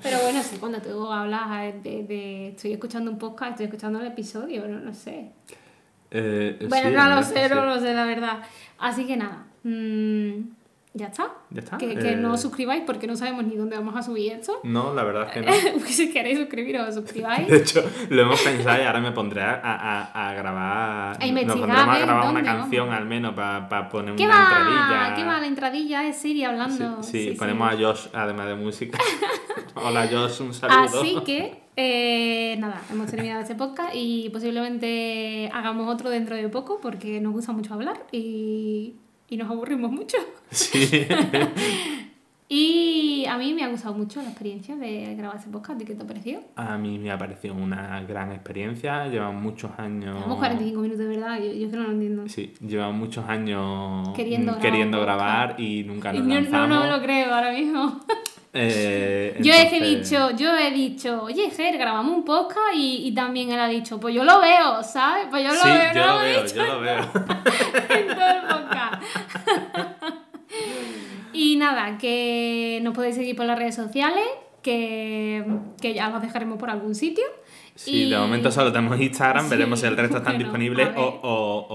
[0.02, 1.48] Pero bueno, sí, cuando tú hablas
[1.82, 5.30] de, de estoy escuchando un podcast, estoy escuchando el episodio, no, no sé.
[6.10, 8.42] Eh, Bueno, sí, no lo sé, no lo sé, la verdad.
[8.78, 10.40] Así que nada, mm,
[10.96, 11.32] ya está.
[11.50, 12.16] Ya está, Que, que eh.
[12.16, 14.60] no os suscribáis porque no sabemos ni dónde vamos a subir esto.
[14.62, 15.52] No, la verdad es que no.
[15.86, 17.48] si queréis suscribiros, os suscribáis.
[17.48, 21.16] De hecho, lo hemos pensado y ahora me pondré a, a, a grabar.
[21.20, 22.02] A investigar, nos pondremos a ¿eh?
[22.02, 23.00] grabar una ¿Dónde canción vamos?
[23.00, 24.42] al menos para poner ¿Qué una va?
[24.42, 25.14] entradilla.
[25.16, 25.40] ¿Qué va?
[25.40, 27.02] La entradilla es Siri Sí, hablando.
[27.02, 28.98] sí, ponemos a Josh además de música.
[29.74, 31.00] Hola Josh, un saludo.
[31.00, 36.78] Así que, eh, nada, hemos terminado este podcast y posiblemente hagamos otro dentro de poco
[36.80, 38.94] porque nos gusta mucho hablar y,
[39.34, 40.16] y nos aburrimos mucho.
[40.50, 41.06] Sí.
[42.46, 45.78] Y a mí me ha gustado mucho la experiencia de grabar este podcast.
[45.78, 46.42] ¿De qué te ha parecido?
[46.56, 49.08] A mí me ha parecido una gran experiencia.
[49.08, 50.14] Llevamos muchos años.
[50.14, 51.38] Llevamos 45 minutos, de verdad.
[51.38, 52.28] Yo, yo es que no lo entiendo.
[52.28, 56.68] Sí, llevamos muchos años Queriendo grabar queriendo grabar y nunca Y nos no, no, lanzamos.
[56.68, 58.00] no me lo creo ahora mismo.
[58.56, 63.50] Eh, Yo he dicho, yo he dicho, oye, Ger, grabamos un podcast y, y también
[63.50, 65.26] él ha dicho, pues yo lo veo, ¿sabes?
[65.28, 66.98] Pues yo lo Sí, veo, yo no lo veo, dicho yo lo veo.
[67.00, 68.73] en todo el podcast.
[71.32, 74.24] y nada, que nos podéis seguir por las redes sociales,
[74.62, 75.44] que,
[75.80, 77.24] que ya los dejaremos por algún sitio.
[77.74, 80.90] Sí, Y- de momento solo tenemos Instagram, Sí, veremos si el resto están bueno, disponibles
[80.96, 81.66] o, o-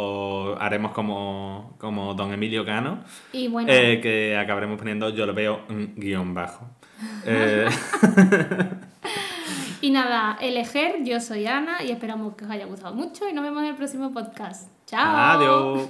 [0.53, 3.03] o haremos como, como Don Emilio Cano,
[3.33, 5.61] Y bueno, eh, que acabaremos poniendo yo lo veo
[5.95, 6.65] guion bajo.
[7.25, 7.65] Eh,
[9.81, 13.33] y nada, el Ejer, yo soy Ana y esperamos que os haya gustado mucho y
[13.33, 14.67] nos vemos en el próximo podcast.
[14.85, 15.15] Chao.
[15.15, 15.87] adiós.